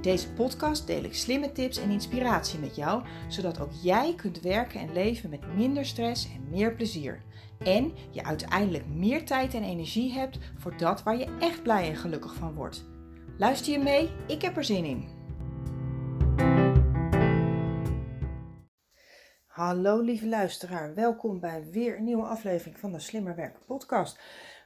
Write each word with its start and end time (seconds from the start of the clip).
In 0.00 0.10
deze 0.10 0.32
podcast 0.32 0.86
deel 0.86 1.04
ik 1.04 1.14
slimme 1.14 1.52
tips 1.52 1.78
en 1.78 1.90
inspiratie 1.90 2.58
met 2.58 2.76
jou, 2.76 3.02
zodat 3.28 3.60
ook 3.60 3.72
jij 3.82 4.14
kunt 4.14 4.40
werken 4.40 4.80
en 4.80 4.92
leven 4.92 5.30
met 5.30 5.54
minder 5.56 5.86
stress 5.86 6.32
en 6.34 6.48
meer 6.50 6.74
plezier. 6.74 7.22
En 7.58 7.92
je 8.10 8.24
uiteindelijk 8.24 8.86
meer 8.86 9.24
tijd 9.24 9.54
en 9.54 9.62
energie 9.62 10.12
hebt 10.12 10.38
voor 10.58 10.76
dat 10.76 11.02
waar 11.02 11.18
je 11.18 11.36
echt 11.40 11.62
blij 11.62 11.88
en 11.88 11.96
gelukkig 11.96 12.34
van 12.34 12.54
wordt. 12.54 12.84
Luister 13.38 13.72
je 13.72 13.78
mee? 13.78 14.10
Ik 14.26 14.42
heb 14.42 14.56
er 14.56 14.64
zin 14.64 14.84
in. 14.84 15.08
Hallo 19.46 20.00
lieve 20.00 20.28
luisteraar, 20.28 20.94
welkom 20.94 21.40
bij 21.40 21.70
weer 21.70 21.96
een 21.96 22.04
nieuwe 22.04 22.26
aflevering 22.26 22.78
van 22.78 22.92
de 22.92 23.00
Slimmer 23.00 23.36
Werken 23.36 23.64
podcast. 23.66 24.20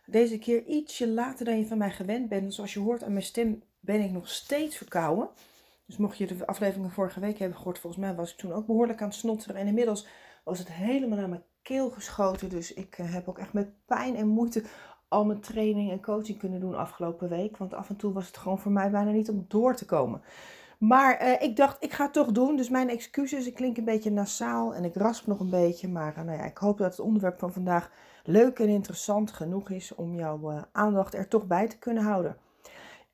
Deze 0.07 0.39
keer 0.39 0.65
ietsje 0.65 1.09
later 1.09 1.45
dan 1.45 1.59
je 1.59 1.67
van 1.67 1.79
mij 1.79 1.91
gewend 1.91 2.29
bent. 2.29 2.55
Zoals 2.55 2.73
je 2.73 2.81
hoort 2.81 3.03
aan 3.03 3.13
mijn 3.13 3.25
stem 3.25 3.63
ben 3.85 4.01
ik 4.01 4.11
nog 4.11 4.29
steeds 4.29 4.77
verkouden. 4.77 5.29
Dus 5.87 5.97
mocht 5.97 6.19
je 6.19 6.27
de 6.27 6.47
aflevering 6.47 6.93
vorige 6.93 7.21
week 7.21 7.39
hebben 7.39 7.59
gehoord, 7.59 7.79
volgens 7.79 8.03
mij 8.03 8.15
was 8.15 8.31
ik 8.31 8.37
toen 8.37 8.53
ook 8.53 8.67
behoorlijk 8.67 9.03
aan 9.03 9.09
het 9.09 9.17
snotteren. 9.17 9.57
En 9.57 9.67
inmiddels 9.67 10.07
was 10.45 10.59
het 10.59 10.73
helemaal 10.73 11.19
naar 11.19 11.29
mijn 11.29 11.45
keel 11.63 11.91
geschoten. 11.91 12.49
Dus 12.49 12.75
ik 12.75 12.99
eh, 12.99 13.13
heb 13.13 13.29
ook 13.29 13.39
echt 13.39 13.53
met 13.53 13.87
pijn 13.87 14.17
en 14.17 14.27
moeite 14.27 14.65
al 15.09 15.25
mijn 15.25 15.41
training 15.41 15.91
en 15.91 16.03
coaching 16.03 16.39
kunnen 16.39 16.61
doen 16.61 16.75
afgelopen 16.75 17.29
week. 17.29 17.57
Want 17.57 17.75
af 17.75 17.89
en 17.89 17.97
toe 17.97 18.13
was 18.13 18.27
het 18.27 18.37
gewoon 18.37 18.59
voor 18.59 18.73
mij 18.73 18.91
bijna 18.91 19.11
niet 19.11 19.31
om 19.31 19.45
door 19.49 19.77
te 19.77 19.85
komen. 19.85 20.23
Maar 20.79 21.23
uh, 21.23 21.43
ik 21.43 21.57
dacht, 21.57 21.85
ik 21.85 21.93
ga 21.93 22.05
het 22.05 22.13
toch 22.13 22.33
doen. 22.33 22.57
Dus 22.57 22.69
mijn 22.69 22.89
excuses. 22.89 23.47
Ik 23.47 23.55
klink 23.55 23.77
een 23.77 23.85
beetje 23.85 24.11
nasaal 24.11 24.75
en 24.75 24.85
ik 24.85 24.95
rasp 24.95 25.27
nog 25.27 25.41
een 25.41 25.51
beetje. 25.51 25.89
Maar 25.89 26.19
uh, 26.19 26.25
nou 26.25 26.39
ja, 26.39 26.45
ik 26.45 26.59
hoop 26.59 26.79
dat 26.79 26.91
het 26.91 27.01
onderwerp 27.01 27.39
van 27.39 27.53
vandaag 27.53 27.91
leuk 28.25 28.59
en 28.59 28.69
interessant 28.69 29.33
genoeg 29.33 29.71
is 29.71 29.95
om 29.95 30.15
jouw 30.15 30.67
aandacht 30.73 31.15
er 31.15 31.29
toch 31.29 31.47
bij 31.47 31.69
te 31.69 31.79
kunnen 31.79 32.03
houden. 32.03 32.37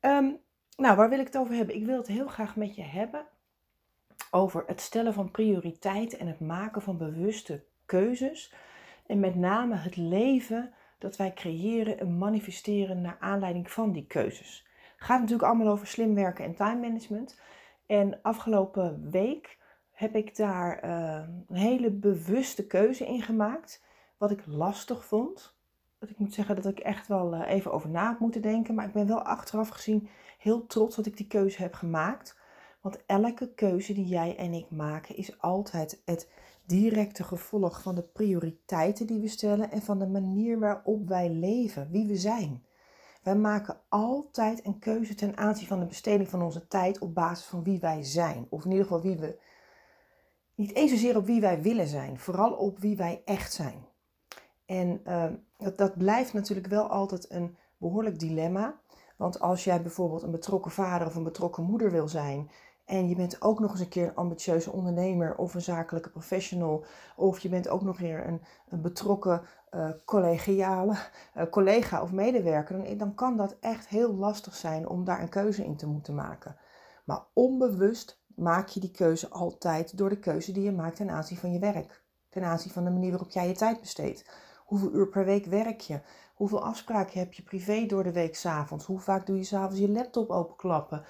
Um, 0.01 0.39
nou, 0.81 0.97
waar 0.97 1.09
wil 1.09 1.19
ik 1.19 1.27
het 1.27 1.39
over 1.39 1.55
hebben? 1.55 1.75
Ik 1.75 1.87
wil 1.87 1.97
het 1.97 2.07
heel 2.07 2.27
graag 2.27 2.57
met 2.57 2.75
je 2.75 2.83
hebben 2.83 3.27
over 4.31 4.65
het 4.67 4.81
stellen 4.81 5.15
van 5.15 5.31
prioriteiten 5.31 6.19
en 6.19 6.27
het 6.27 6.41
maken 6.41 6.83
van 6.83 6.99
bewuste 6.99 7.65
keuzes. 7.87 8.55
En 9.07 9.21
met 9.21 9.35
name 9.35 9.77
het 9.77 9.97
leven 9.97 10.73
dat 10.99 11.17
wij 11.17 11.33
creëren 11.33 11.99
en 11.99 12.19
manifesteren 12.19 13.01
naar 13.01 13.17
aanleiding 13.21 13.71
van 13.71 13.93
die 13.93 14.07
keuzes. 14.07 14.67
Het 14.97 15.05
gaat 15.05 15.21
natuurlijk 15.21 15.49
allemaal 15.49 15.73
over 15.73 15.87
slim 15.87 16.15
werken 16.15 16.45
en 16.45 16.55
time 16.55 16.81
management. 16.81 17.41
En 17.87 18.19
afgelopen 18.23 19.11
week 19.11 19.59
heb 19.91 20.15
ik 20.15 20.37
daar 20.37 20.85
uh, 20.85 21.29
een 21.49 21.57
hele 21.57 21.91
bewuste 21.91 22.67
keuze 22.67 23.07
in 23.07 23.23
gemaakt. 23.23 23.85
Wat 24.17 24.31
ik 24.31 24.47
lastig 24.47 25.05
vond. 25.05 25.59
Ik 26.09 26.19
moet 26.19 26.35
zeggen 26.35 26.57
dat 26.57 26.67
ik 26.67 26.79
echt 26.79 27.07
wel 27.07 27.35
uh, 27.35 27.49
even 27.49 27.73
over 27.73 27.89
na 27.89 28.09
heb 28.09 28.19
moeten 28.19 28.43
denken. 28.43 28.75
Maar 28.75 28.87
ik 28.87 28.93
ben 28.93 29.07
wel 29.07 29.23
achteraf 29.23 29.69
gezien 29.69 30.09
heel 30.39 30.67
trots 30.67 30.97
dat 30.97 31.07
ik 31.07 31.17
die 31.17 31.27
keuze 31.27 31.63
heb 31.63 31.75
gemaakt. 31.75 32.39
Want 32.81 33.07
elke 33.07 33.55
keuze 33.55 33.93
die 33.93 34.07
jij 34.07 34.37
en 34.37 34.53
ik 34.53 34.71
maken 34.71 35.17
is 35.17 35.41
altijd 35.41 36.03
het 36.05 36.29
directe 36.67 37.25
gevolg 37.25 37.83
van 37.83 37.95
de 37.95 38.03
prioriteiten 38.03 39.07
die 39.07 39.21
we 39.21 39.29
stellen 39.29 39.71
en 39.71 39.83
van 39.83 39.99
de 39.99 40.07
manier 40.07 40.59
waarop 40.59 41.09
wij 41.09 41.31
leven, 41.31 41.91
wie 41.91 42.07
we 42.07 42.17
zijn. 42.17 42.65
Wij 43.23 43.37
maken 43.37 43.81
altijd 43.89 44.67
een 44.67 44.79
keuze 44.79 45.15
ten 45.15 45.37
aanzien 45.37 45.67
van 45.67 45.81
de 45.81 45.87
besteding 45.87 46.29
van 46.29 46.43
onze 46.43 46.67
tijd 46.67 46.99
op 46.99 47.15
basis 47.15 47.47
van 47.47 47.63
wie 47.63 47.81
wij 47.81 48.03
zijn. 48.03 48.47
Of 48.49 48.65
in 48.65 48.71
ieder 48.71 48.87
geval 48.87 49.03
wie 49.03 49.17
we. 49.17 49.41
Niet 50.55 50.75
eens 50.75 50.91
zozeer 50.91 51.17
op 51.17 51.27
wie 51.27 51.41
wij 51.41 51.63
willen 51.63 51.87
zijn, 51.87 52.19
vooral 52.19 52.53
op 52.53 52.79
wie 52.79 52.97
wij 52.97 53.23
echt 53.25 53.53
zijn. 53.53 53.87
En 54.65 55.01
uh, 55.07 55.25
dat, 55.61 55.79
dat 55.79 55.99
blijft 55.99 56.33
natuurlijk 56.33 56.67
wel 56.67 56.89
altijd 56.89 57.31
een 57.31 57.57
behoorlijk 57.77 58.19
dilemma. 58.19 58.81
Want 59.17 59.41
als 59.41 59.65
jij 59.65 59.83
bijvoorbeeld 59.83 60.23
een 60.23 60.31
betrokken 60.31 60.71
vader 60.71 61.07
of 61.07 61.15
een 61.15 61.23
betrokken 61.23 61.65
moeder 61.65 61.91
wil 61.91 62.09
zijn. 62.09 62.51
En 62.85 63.09
je 63.09 63.15
bent 63.15 63.43
ook 63.43 63.61
nog 63.61 63.71
eens 63.71 63.81
een 63.81 63.89
keer 63.89 64.07
een 64.07 64.15
ambitieuze 64.15 64.73
ondernemer 64.73 65.37
of 65.37 65.55
een 65.55 65.63
zakelijke 65.63 66.11
professional. 66.11 66.85
Of 67.17 67.39
je 67.39 67.49
bent 67.49 67.69
ook 67.69 67.83
nog 67.83 67.99
weer 67.99 68.27
een, 68.27 68.43
een 68.69 68.81
betrokken 68.81 69.43
uh, 69.75 69.91
collegiale 70.05 70.97
uh, 71.37 71.43
collega 71.51 72.03
of 72.03 72.13
medewerker, 72.13 72.85
dan, 72.85 72.97
dan 72.97 73.15
kan 73.15 73.37
dat 73.37 73.57
echt 73.61 73.89
heel 73.89 74.15
lastig 74.15 74.55
zijn 74.55 74.89
om 74.89 75.05
daar 75.05 75.23
een 75.23 75.29
keuze 75.29 75.65
in 75.65 75.77
te 75.77 75.87
moeten 75.87 76.15
maken. 76.15 76.57
Maar 77.05 77.25
onbewust 77.33 78.23
maak 78.35 78.69
je 78.69 78.81
die 78.81 78.91
keuze 78.91 79.29
altijd 79.29 79.97
door 79.97 80.09
de 80.09 80.19
keuze 80.19 80.53
die 80.53 80.63
je 80.63 80.73
maakt 80.73 80.97
ten 80.97 81.11
aanzien 81.11 81.39
van 81.39 81.53
je 81.53 81.59
werk. 81.59 82.03
Ten 82.29 82.45
aanzien 82.45 82.73
van 82.73 82.85
de 82.85 82.91
manier 82.91 83.11
waarop 83.11 83.31
jij 83.31 83.49
je 83.49 83.55
tijd 83.55 83.81
besteedt. 83.81 84.25
Hoeveel 84.71 84.93
uur 84.93 85.09
per 85.09 85.25
week 85.25 85.47
werk 85.47 85.81
je? 85.81 86.01
Hoeveel 86.35 86.65
afspraken 86.65 87.19
heb 87.19 87.33
je 87.33 87.43
privé 87.43 87.87
door 87.87 88.03
de 88.03 88.13
week 88.13 88.37
s'avonds? 88.37 88.85
Hoe 88.85 89.01
vaak 89.01 89.27
doe 89.27 89.37
je 89.37 89.45
s'avonds 89.45 89.79
je 89.79 89.89
laptop 89.89 90.31
openklappen? 90.31 91.05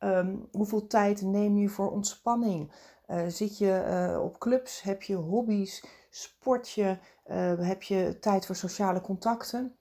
Um, 0.00 0.48
hoeveel 0.52 0.86
tijd 0.86 1.22
neem 1.22 1.56
je 1.56 1.68
voor 1.68 1.90
ontspanning? 1.90 2.72
Uh, 3.08 3.26
zit 3.26 3.58
je 3.58 4.08
uh, 4.14 4.22
op 4.22 4.38
clubs? 4.38 4.82
Heb 4.82 5.02
je 5.02 5.14
hobby's? 5.14 5.84
Sport 6.10 6.70
je? 6.70 6.98
Uh, 7.26 7.58
heb 7.58 7.82
je 7.82 8.18
tijd 8.20 8.46
voor 8.46 8.56
sociale 8.56 9.00
contacten? 9.00 9.76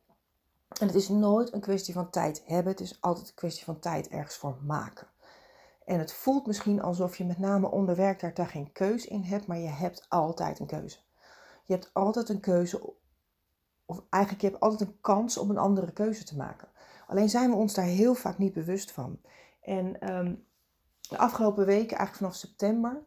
En 0.79 0.87
het 0.87 0.95
is 0.95 1.09
nooit 1.09 1.53
een 1.53 1.61
kwestie 1.61 1.93
van 1.93 2.09
tijd 2.09 2.43
hebben. 2.45 2.71
Het 2.71 2.81
is 2.81 3.01
altijd 3.01 3.27
een 3.27 3.35
kwestie 3.35 3.65
van 3.65 3.79
tijd 3.79 4.07
ergens 4.07 4.35
voor 4.35 4.57
maken. 4.61 5.07
En 5.85 5.99
het 5.99 6.13
voelt 6.13 6.47
misschien 6.47 6.81
alsof 6.81 7.17
je 7.17 7.25
met 7.25 7.39
name 7.39 7.71
onder 7.71 7.95
werk 7.95 8.35
daar 8.35 8.47
geen 8.47 8.71
keuze 8.71 9.07
in 9.07 9.23
hebt, 9.23 9.47
maar 9.47 9.59
je 9.59 9.67
hebt 9.67 10.05
altijd 10.09 10.59
een 10.59 10.65
keuze. 10.65 10.97
Je 11.63 11.73
hebt 11.73 11.89
altijd 11.93 12.29
een 12.29 12.39
keuze, 12.39 12.93
of 13.85 14.01
eigenlijk 14.09 14.43
je 14.43 14.49
hebt 14.49 14.61
altijd 14.61 14.89
een 14.89 15.01
kans 15.01 15.37
om 15.37 15.49
een 15.49 15.57
andere 15.57 15.91
keuze 15.91 16.23
te 16.23 16.37
maken. 16.37 16.67
Alleen 17.07 17.29
zijn 17.29 17.49
we 17.49 17.55
ons 17.55 17.73
daar 17.73 17.85
heel 17.85 18.13
vaak 18.13 18.37
niet 18.37 18.53
bewust 18.53 18.91
van. 18.91 19.19
En 19.61 20.15
um, 20.15 20.45
de 21.09 21.17
afgelopen 21.17 21.65
weken, 21.65 21.97
eigenlijk 21.97 22.17
vanaf 22.17 22.35
september, 22.35 23.03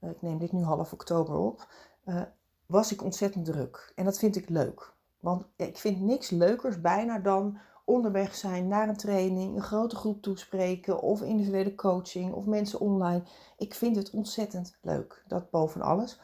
uh, 0.00 0.10
ik 0.10 0.22
neem 0.22 0.38
dit 0.38 0.52
nu 0.52 0.62
half 0.62 0.92
oktober 0.92 1.36
op, 1.36 1.68
uh, 2.04 2.22
was 2.66 2.92
ik 2.92 3.02
ontzettend 3.02 3.44
druk. 3.44 3.92
En 3.94 4.04
dat 4.04 4.18
vind 4.18 4.36
ik 4.36 4.48
leuk. 4.48 4.92
Want 5.20 5.44
ik 5.56 5.78
vind 5.78 6.00
niks 6.00 6.30
leukers 6.30 6.80
bijna 6.80 7.18
dan 7.18 7.58
onderweg 7.84 8.34
zijn 8.34 8.68
naar 8.68 8.88
een 8.88 8.96
training, 8.96 9.56
een 9.56 9.62
grote 9.62 9.96
groep 9.96 10.22
toespreken 10.22 11.00
of 11.00 11.22
individuele 11.22 11.74
coaching 11.74 12.32
of 12.32 12.46
mensen 12.46 12.80
online. 12.80 13.22
Ik 13.56 13.74
vind 13.74 13.96
het 13.96 14.10
ontzettend 14.10 14.78
leuk, 14.80 15.24
dat 15.26 15.50
boven 15.50 15.82
alles. 15.82 16.20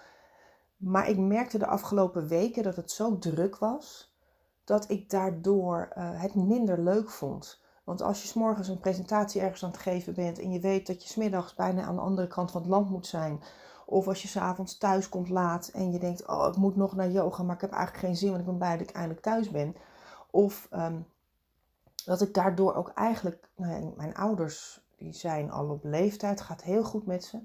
Maar 0.78 1.09
ik 1.09 1.19
merkte 1.19 1.59
de 1.59 1.66
afgelopen 1.66 2.28
weken 2.28 2.62
dat 2.62 2.77
het 2.77 2.91
zo 2.91 3.19
druk 3.19 3.56
was 3.56 4.16
dat 4.65 4.91
ik 4.91 5.11
daardoor 5.11 5.93
uh, 5.99 6.22
het 6.22 6.34
minder 6.34 6.83
leuk 6.83 7.11
vond. 7.11 7.62
Want 7.84 8.03
als 8.03 8.22
je 8.22 8.28
s'morgens 8.28 8.69
een 8.69 8.81
presentatie 8.81 9.41
ergens 9.41 9.65
aan 9.65 9.71
het 9.71 9.81
geven 9.81 10.15
bent 10.15 10.39
en 10.39 10.53
je 10.53 10.61
weet 10.61 10.87
dat 10.87 11.03
je 11.03 11.09
smiddags 11.09 11.55
bijna 11.55 11.83
aan 11.83 11.94
de 11.94 12.00
andere 12.00 12.27
kant 12.27 12.50
van 12.50 12.61
het 12.61 12.71
land 12.71 12.91
moet 12.91 13.06
zijn. 13.06 13.43
Of 13.87 14.09
als 14.09 14.22
je 14.22 14.28
s'avonds 14.28 14.78
thuis 14.78 15.09
komt 15.09 15.28
laat 15.28 15.69
en 15.69 15.93
je 15.93 15.99
denkt, 15.99 16.27
oh 16.27 16.47
ik 16.49 16.56
moet 16.56 16.77
nog 16.77 16.97
naar 16.97 17.10
yoga, 17.10 17.43
maar 17.43 17.55
ik 17.55 17.60
heb 17.60 17.72
eigenlijk 17.72 18.05
geen 18.05 18.16
zin, 18.16 18.28
want 18.28 18.41
ik 18.41 18.47
ben 18.47 18.56
blij 18.56 18.77
dat 18.77 18.89
ik 18.89 18.95
eindelijk 18.95 19.22
thuis 19.22 19.50
ben. 19.50 19.77
Of 20.31 20.69
um, 20.72 21.06
dat 22.04 22.21
ik 22.21 22.34
daardoor 22.34 22.74
ook 22.74 22.89
eigenlijk, 22.89 23.48
nou, 23.57 23.92
mijn 23.97 24.15
ouders 24.15 24.86
die 24.97 25.13
zijn 25.13 25.51
al 25.51 25.69
op 25.69 25.84
leeftijd, 25.84 26.41
gaat 26.41 26.63
heel 26.63 26.84
goed 26.84 27.07
met 27.07 27.24
ze. 27.24 27.39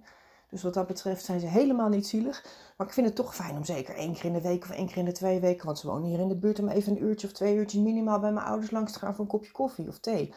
Dus 0.53 0.63
wat 0.63 0.73
dat 0.73 0.88
betreft 0.88 1.25
zijn 1.25 1.39
ze 1.39 1.45
helemaal 1.45 1.89
niet 1.89 2.07
zielig. 2.07 2.45
Maar 2.77 2.88
ik 2.88 2.94
vind 2.94 3.07
het 3.07 3.15
toch 3.15 3.35
fijn 3.35 3.55
om 3.55 3.63
zeker 3.63 3.95
één 3.95 4.13
keer 4.13 4.25
in 4.25 4.33
de 4.33 4.41
week 4.41 4.63
of 4.63 4.69
één 4.69 4.88
keer 4.88 4.97
in 4.97 5.05
de 5.05 5.11
twee 5.11 5.39
weken, 5.39 5.65
want 5.65 5.79
ze 5.79 5.88
wonen 5.88 6.09
hier 6.09 6.19
in 6.19 6.27
de 6.27 6.38
buurt, 6.38 6.59
om 6.59 6.67
even 6.67 6.91
een 6.91 7.03
uurtje 7.03 7.27
of 7.27 7.33
twee 7.33 7.55
uurtjes 7.55 7.81
minimaal 7.81 8.19
bij 8.19 8.31
mijn 8.31 8.45
ouders 8.45 8.71
langs 8.71 8.91
te 8.91 9.00
gaan 9.00 9.15
voor 9.15 9.23
een 9.23 9.31
kopje 9.31 9.51
koffie 9.51 9.88
of 9.88 10.00
thee. 10.00 10.33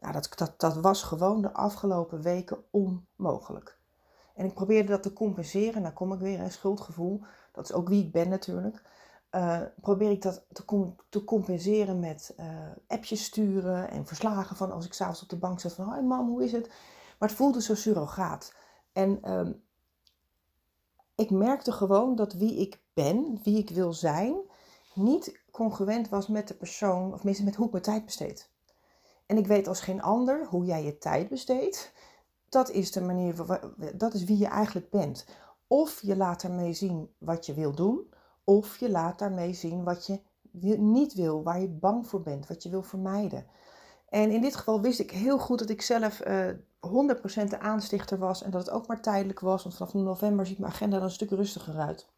Nou, 0.00 0.12
dat, 0.12 0.28
dat, 0.36 0.54
dat 0.56 0.76
was 0.76 1.02
gewoon 1.02 1.42
de 1.42 1.52
afgelopen 1.52 2.22
weken 2.22 2.58
onmogelijk. 2.70 3.78
En 4.34 4.44
ik 4.44 4.54
probeerde 4.54 4.88
dat 4.88 5.02
te 5.02 5.12
compenseren. 5.12 5.82
Nou 5.82 5.94
kom 5.94 6.12
ik 6.12 6.20
weer, 6.20 6.40
een 6.40 6.52
schuldgevoel. 6.52 7.22
Dat 7.52 7.64
is 7.64 7.72
ook 7.72 7.88
wie 7.88 8.04
ik 8.04 8.12
ben 8.12 8.28
natuurlijk. 8.28 8.82
Uh, 9.30 9.60
probeer 9.80 10.10
ik 10.10 10.22
dat 10.22 10.44
te, 10.52 10.92
te 11.08 11.24
compenseren 11.24 12.00
met 12.00 12.34
uh, 12.40 12.46
appjes 12.86 13.24
sturen 13.24 13.90
en 13.90 14.06
verslagen 14.06 14.56
van 14.56 14.72
als 14.72 14.86
ik 14.86 14.92
s'avonds 14.92 15.22
op 15.22 15.28
de 15.28 15.36
bank 15.36 15.60
zat 15.60 15.72
van... 15.72 15.88
Hoi 15.88 16.02
mam, 16.02 16.28
hoe 16.28 16.44
is 16.44 16.52
het? 16.52 16.70
Maar 17.18 17.28
het 17.28 17.38
voelde 17.38 17.62
zo 17.62 17.74
surrogaat. 17.74 18.52
En 18.92 19.20
uh, 19.24 19.48
ik 21.14 21.30
merkte 21.30 21.72
gewoon 21.72 22.16
dat 22.16 22.32
wie 22.32 22.56
ik 22.56 22.80
ben, 22.94 23.40
wie 23.42 23.58
ik 23.58 23.70
wil 23.70 23.92
zijn, 23.92 24.36
niet 24.94 25.40
congruent 25.50 26.08
was 26.08 26.28
met 26.28 26.48
de 26.48 26.54
persoon, 26.54 27.12
of 27.12 27.16
tenminste 27.16 27.44
met 27.44 27.54
hoe 27.54 27.66
ik 27.66 27.72
mijn 27.72 27.84
tijd 27.84 28.04
besteed. 28.04 28.50
En 29.26 29.36
ik 29.36 29.46
weet 29.46 29.68
als 29.68 29.80
geen 29.80 30.02
ander 30.02 30.46
hoe 30.46 30.64
jij 30.64 30.84
je 30.84 30.98
tijd 30.98 31.28
besteedt. 31.28 31.92
dat 32.48 32.70
is 32.70 32.92
de 32.92 33.00
manier, 33.00 33.60
dat 33.94 34.14
is 34.14 34.24
wie 34.24 34.38
je 34.38 34.46
eigenlijk 34.46 34.90
bent. 34.90 35.26
Of 35.66 36.00
je 36.00 36.16
laat 36.16 36.40
daarmee 36.40 36.72
zien 36.72 37.14
wat 37.18 37.46
je 37.46 37.54
wil 37.54 37.74
doen, 37.74 38.12
of 38.44 38.76
je 38.76 38.90
laat 38.90 39.18
daarmee 39.18 39.52
zien 39.52 39.84
wat 39.84 40.06
je 40.06 40.20
niet 40.78 41.14
wil, 41.14 41.42
waar 41.42 41.60
je 41.60 41.68
bang 41.68 42.06
voor 42.06 42.22
bent, 42.22 42.46
wat 42.46 42.62
je 42.62 42.68
wil 42.68 42.82
vermijden. 42.82 43.46
En 44.08 44.30
in 44.30 44.40
dit 44.40 44.56
geval 44.56 44.80
wist 44.80 44.98
ik 44.98 45.10
heel 45.10 45.38
goed 45.38 45.58
dat 45.58 45.70
ik 45.70 45.82
zelf 45.82 46.26
uh, 46.26 46.48
eh, 46.48 46.56
100% 46.80 47.48
de 47.48 47.58
aanstichter 47.58 48.18
was 48.18 48.42
en 48.42 48.50
dat 48.50 48.66
het 48.66 48.74
ook 48.74 48.86
maar 48.86 49.00
tijdelijk 49.00 49.40
was, 49.40 49.62
want 49.62 49.76
vanaf 49.76 49.94
november 49.94 50.46
ziet 50.46 50.58
mijn 50.58 50.72
agenda 50.72 50.96
er 50.96 51.02
een 51.02 51.10
stuk 51.10 51.30
rustiger 51.30 51.78
uit. 51.78 52.08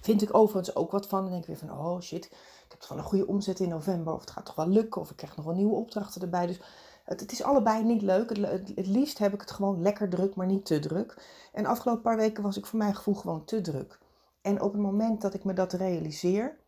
Vind 0.00 0.22
ik 0.22 0.34
overigens 0.34 0.76
ook 0.76 0.90
wat 0.90 1.06
van. 1.06 1.20
Dan 1.20 1.30
denk 1.30 1.42
ik 1.42 1.48
weer 1.48 1.68
van, 1.68 1.78
oh 1.78 2.00
shit, 2.00 2.24
ik 2.24 2.66
heb 2.68 2.80
toch 2.80 2.88
wel 2.88 2.98
een 2.98 3.04
goede 3.04 3.26
omzet 3.26 3.60
in 3.60 3.68
november. 3.68 4.12
Of 4.12 4.20
het 4.20 4.30
gaat 4.30 4.46
toch 4.46 4.54
wel 4.54 4.68
lukken. 4.68 5.00
Of 5.00 5.10
ik 5.10 5.16
krijg 5.16 5.36
nog 5.36 5.44
wel 5.44 5.54
nieuwe 5.54 5.74
opdrachten 5.74 6.22
erbij. 6.22 6.46
Dus 6.46 6.60
het, 7.04 7.32
is 7.32 7.42
allebei 7.42 7.84
niet 7.84 8.02
leuk. 8.02 8.36
Het, 8.36 8.72
het, 8.74 8.86
liefst 8.86 9.18
heb 9.18 9.34
ik 9.34 9.40
het 9.40 9.50
gewoon 9.50 9.82
lekker 9.82 10.08
druk, 10.08 10.34
maar 10.34 10.46
niet 10.46 10.64
te 10.64 10.78
druk. 10.78 11.22
En 11.52 11.62
de 11.62 11.68
afgelopen 11.68 12.02
paar 12.02 12.16
weken 12.16 12.42
was 12.42 12.56
ik 12.56 12.66
voor 12.66 12.78
mijn 12.78 12.94
gevoel 12.94 13.14
gewoon 13.14 13.44
te 13.44 13.60
druk. 13.60 13.98
En 14.40 14.60
op 14.60 14.72
het 14.72 14.82
moment 14.82 15.20
dat 15.20 15.34
ik 15.34 15.44
me 15.44 15.52
dat 15.52 15.72
realiseer, 15.72 16.58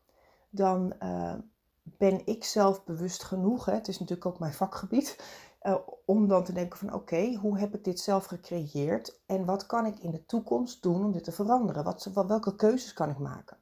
dan 0.51 0.93
uh, 1.03 1.35
ben 1.83 2.27
ik 2.27 2.45
zelf 2.45 2.85
bewust 2.85 3.23
genoeg. 3.23 3.65
Hè? 3.65 3.73
Het 3.73 3.89
is 3.89 3.99
natuurlijk 3.99 4.27
ook 4.27 4.39
mijn 4.39 4.53
vakgebied. 4.53 5.17
Uh, 5.63 5.77
om 6.05 6.29
dan 6.29 6.45
te 6.45 6.53
denken 6.53 6.79
van 6.79 6.95
oké, 6.95 7.35
hoe 7.35 7.59
heb 7.59 7.75
ik 7.75 7.85
dit 7.85 8.01
zelf 8.01 8.25
gecreëerd 8.25 9.21
en 9.27 9.45
wat 9.45 9.67
kan 9.67 9.87
ik 9.87 9.99
in 9.99 10.11
de 10.11 10.27
toekomst 10.27 10.83
doen 10.83 11.05
om 11.05 11.13
dit 11.13 11.25
te 11.25 11.33
veranderen? 11.33 11.85
Wat, 11.85 12.11
welke 12.27 12.57
keuzes 12.57 12.93
kan 12.93 13.11
ik 13.11 13.19
maken 13.19 13.57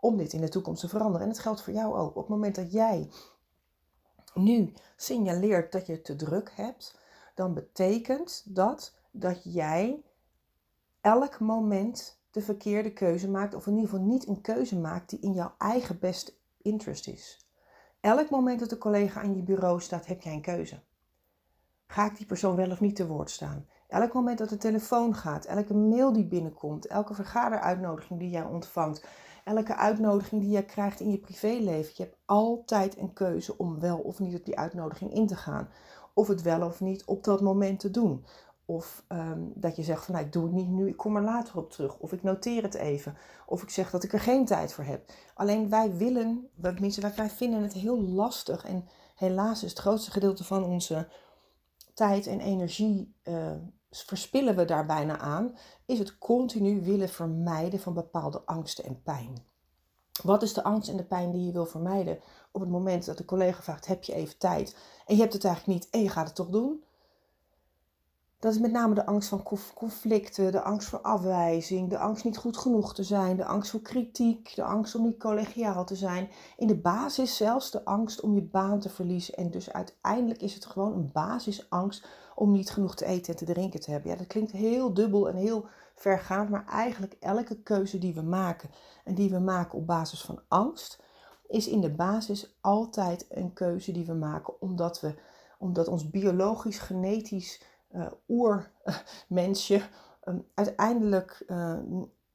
om 0.00 0.16
dit 0.16 0.32
in 0.32 0.40
de 0.40 0.48
toekomst 0.48 0.80
te 0.80 0.88
veranderen? 0.88 1.26
En 1.26 1.32
dat 1.32 1.42
geldt 1.42 1.62
voor 1.62 1.72
jou 1.72 1.94
ook. 1.94 2.08
Op 2.08 2.16
het 2.16 2.28
moment 2.28 2.54
dat 2.54 2.72
jij 2.72 3.10
nu 4.34 4.72
signaleert 4.96 5.72
dat 5.72 5.86
je 5.86 6.02
te 6.02 6.16
druk 6.16 6.52
hebt, 6.54 6.98
dan 7.34 7.54
betekent 7.54 8.42
dat 8.54 8.94
dat 9.10 9.40
jij 9.44 10.02
elk 11.00 11.40
moment 11.40 12.18
de 12.30 12.40
verkeerde 12.40 12.92
keuze 12.92 13.28
maakt, 13.28 13.54
of 13.54 13.66
in 13.66 13.74
ieder 13.74 13.90
geval 13.90 14.04
niet 14.04 14.28
een 14.28 14.40
keuze 14.40 14.78
maakt 14.78 15.10
die 15.10 15.20
in 15.20 15.32
jouw 15.32 15.54
eigen 15.58 15.98
best 15.98 16.37
interest 16.68 17.08
is. 17.08 17.46
Elk 18.00 18.30
moment 18.30 18.60
dat 18.60 18.72
een 18.72 18.78
collega 18.78 19.20
aan 19.20 19.36
je 19.36 19.42
bureau 19.42 19.80
staat, 19.80 20.06
heb 20.06 20.22
jij 20.22 20.32
een 20.32 20.40
keuze. 20.40 20.82
Ga 21.86 22.06
ik 22.06 22.16
die 22.16 22.26
persoon 22.26 22.56
wel 22.56 22.70
of 22.70 22.80
niet 22.80 22.96
te 22.96 23.06
woord 23.06 23.30
staan? 23.30 23.66
Elk 23.88 24.12
moment 24.12 24.38
dat 24.38 24.48
de 24.48 24.56
telefoon 24.56 25.14
gaat, 25.14 25.44
elke 25.44 25.74
mail 25.74 26.12
die 26.12 26.26
binnenkomt, 26.26 26.86
elke 26.86 27.14
vergaderuitnodiging 27.14 28.20
die 28.20 28.30
jij 28.30 28.44
ontvangt, 28.44 29.06
elke 29.44 29.76
uitnodiging 29.76 30.40
die 30.40 30.50
jij 30.50 30.64
krijgt 30.64 31.00
in 31.00 31.10
je 31.10 31.18
privéleven. 31.18 31.92
Je 31.96 32.02
hebt 32.02 32.16
altijd 32.24 32.98
een 32.98 33.12
keuze 33.12 33.58
om 33.58 33.80
wel 33.80 33.98
of 33.98 34.18
niet 34.18 34.34
op 34.34 34.44
die 34.44 34.58
uitnodiging 34.58 35.12
in 35.12 35.26
te 35.26 35.36
gaan. 35.36 35.68
Of 36.14 36.28
het 36.28 36.42
wel 36.42 36.62
of 36.62 36.80
niet 36.80 37.04
op 37.04 37.24
dat 37.24 37.40
moment 37.40 37.80
te 37.80 37.90
doen. 37.90 38.24
Of 38.70 39.04
ehm, 39.06 39.40
dat 39.54 39.76
je 39.76 39.82
zegt 39.82 40.04
van 40.04 40.14
nou, 40.14 40.26
ik 40.26 40.32
doe 40.32 40.42
het 40.42 40.52
niet 40.52 40.68
nu, 40.68 40.88
ik 40.88 40.96
kom 40.96 41.16
er 41.16 41.22
later 41.22 41.56
op 41.56 41.70
terug. 41.70 41.98
Of 41.98 42.12
ik 42.12 42.22
noteer 42.22 42.62
het 42.62 42.74
even. 42.74 43.16
Of 43.46 43.62
ik 43.62 43.70
zeg 43.70 43.90
dat 43.90 44.04
ik 44.04 44.12
er 44.12 44.20
geen 44.20 44.44
tijd 44.44 44.72
voor 44.72 44.84
heb. 44.84 45.12
Alleen 45.34 45.68
wij 45.68 45.96
willen, 45.96 46.48
tenminste 46.62 47.12
wij 47.16 47.30
vinden 47.30 47.62
het 47.62 47.72
heel 47.72 48.00
lastig. 48.00 48.64
En 48.64 48.88
helaas 49.14 49.62
is 49.62 49.70
het 49.70 49.78
grootste 49.78 50.10
gedeelte 50.10 50.44
van 50.44 50.64
onze 50.64 51.08
tijd 51.94 52.26
en 52.26 52.40
energie 52.40 53.14
uh, 53.24 53.52
verspillen 53.90 54.56
we 54.56 54.64
daar 54.64 54.86
bijna 54.86 55.18
aan, 55.18 55.56
is 55.86 55.98
het 55.98 56.18
continu 56.18 56.82
willen 56.82 57.08
vermijden 57.08 57.80
van 57.80 57.94
bepaalde 57.94 58.42
angsten 58.44 58.84
en 58.84 59.02
pijn. 59.02 59.46
Wat 60.22 60.42
is 60.42 60.52
de 60.52 60.62
angst 60.62 60.88
en 60.88 60.96
de 60.96 61.04
pijn 61.04 61.30
die 61.30 61.46
je 61.46 61.52
wil 61.52 61.66
vermijden 61.66 62.18
op 62.50 62.60
het 62.60 62.70
moment 62.70 63.04
dat 63.04 63.16
de 63.16 63.24
collega 63.24 63.62
vraagt: 63.62 63.86
heb 63.86 64.04
je 64.04 64.14
even 64.14 64.38
tijd? 64.38 64.76
En 65.06 65.14
je 65.14 65.20
hebt 65.20 65.32
het 65.32 65.44
eigenlijk 65.44 65.78
niet 65.78 65.90
en 65.90 66.02
je 66.02 66.08
gaat 66.08 66.26
het 66.26 66.34
toch 66.34 66.48
doen? 66.48 66.82
Dat 68.40 68.52
is 68.52 68.58
met 68.58 68.72
name 68.72 68.94
de 68.94 69.06
angst 69.06 69.28
van 69.28 69.42
conflicten, 69.74 70.52
de 70.52 70.62
angst 70.62 70.88
voor 70.88 71.00
afwijzing, 71.00 71.90
de 71.90 71.98
angst 71.98 72.24
niet 72.24 72.36
goed 72.36 72.56
genoeg 72.56 72.94
te 72.94 73.02
zijn, 73.02 73.36
de 73.36 73.44
angst 73.44 73.70
voor 73.70 73.80
kritiek, 73.80 74.54
de 74.54 74.62
angst 74.62 74.94
om 74.94 75.02
niet 75.02 75.18
collegiaal 75.18 75.84
te 75.84 75.96
zijn. 75.96 76.30
In 76.56 76.66
de 76.66 76.76
basis 76.76 77.36
zelfs 77.36 77.70
de 77.70 77.84
angst 77.84 78.20
om 78.20 78.34
je 78.34 78.42
baan 78.42 78.80
te 78.80 78.88
verliezen. 78.88 79.34
En 79.34 79.50
dus 79.50 79.72
uiteindelijk 79.72 80.42
is 80.42 80.54
het 80.54 80.66
gewoon 80.66 80.92
een 80.92 81.10
basisangst 81.12 82.06
om 82.34 82.52
niet 82.52 82.70
genoeg 82.70 82.94
te 82.94 83.04
eten 83.04 83.32
en 83.32 83.38
te 83.38 83.52
drinken 83.52 83.80
te 83.80 83.90
hebben. 83.90 84.10
Ja, 84.10 84.16
dat 84.16 84.26
klinkt 84.26 84.52
heel 84.52 84.94
dubbel 84.94 85.28
en 85.28 85.36
heel 85.36 85.66
vergaand, 85.94 86.50
maar 86.50 86.66
eigenlijk 86.66 87.16
elke 87.20 87.62
keuze 87.62 87.98
die 87.98 88.14
we 88.14 88.22
maken 88.22 88.70
en 89.04 89.14
die 89.14 89.30
we 89.30 89.38
maken 89.38 89.78
op 89.78 89.86
basis 89.86 90.22
van 90.22 90.40
angst, 90.48 91.02
is 91.48 91.68
in 91.68 91.80
de 91.80 91.90
basis 91.90 92.56
altijd 92.60 93.26
een 93.28 93.52
keuze 93.52 93.92
die 93.92 94.06
we 94.06 94.14
maken 94.14 94.60
omdat 94.60 95.00
we 95.00 95.14
omdat 95.58 95.88
ons 95.88 96.10
biologisch, 96.10 96.78
genetisch 96.78 97.62
oermensje 98.28 99.82
um, 100.24 100.46
uiteindelijk 100.54 101.44
uh, 101.46 101.78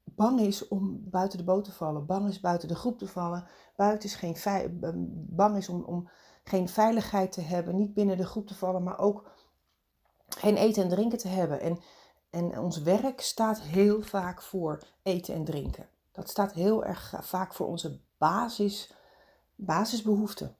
bang 0.04 0.40
is 0.40 0.68
om 0.68 1.10
buiten 1.10 1.38
de 1.38 1.44
boot 1.44 1.64
te 1.64 1.72
vallen, 1.72 2.06
bang 2.06 2.28
is 2.28 2.40
buiten 2.40 2.68
de 2.68 2.74
groep 2.74 2.98
te 2.98 3.06
vallen, 3.06 3.46
buiten 3.76 4.08
is 4.08 4.14
geen 4.14 4.34
ehm, 4.34 4.94
bang 5.28 5.56
is 5.56 5.68
om, 5.68 5.82
om 5.82 6.08
geen 6.44 6.68
veiligheid 6.68 7.32
te 7.32 7.40
hebben, 7.40 7.76
niet 7.76 7.94
binnen 7.94 8.16
de 8.16 8.26
groep 8.26 8.46
te 8.46 8.54
vallen, 8.54 8.82
maar 8.82 8.98
ook 8.98 9.30
geen 10.28 10.56
eten 10.56 10.82
en 10.82 10.88
drinken 10.88 11.18
te 11.18 11.28
hebben. 11.28 11.60
En, 11.60 11.78
en 12.30 12.58
ons 12.58 12.82
werk 12.82 13.20
staat 13.20 13.60
heel 13.60 14.02
vaak 14.02 14.42
voor 14.42 14.82
eten 15.02 15.34
en 15.34 15.44
drinken. 15.44 15.88
Dat 16.12 16.28
staat 16.28 16.52
heel 16.52 16.84
erg 16.84 17.14
vaak 17.20 17.54
voor 17.54 17.66
onze 17.66 18.00
basis, 18.18 18.94
basisbehoeften. 19.54 20.56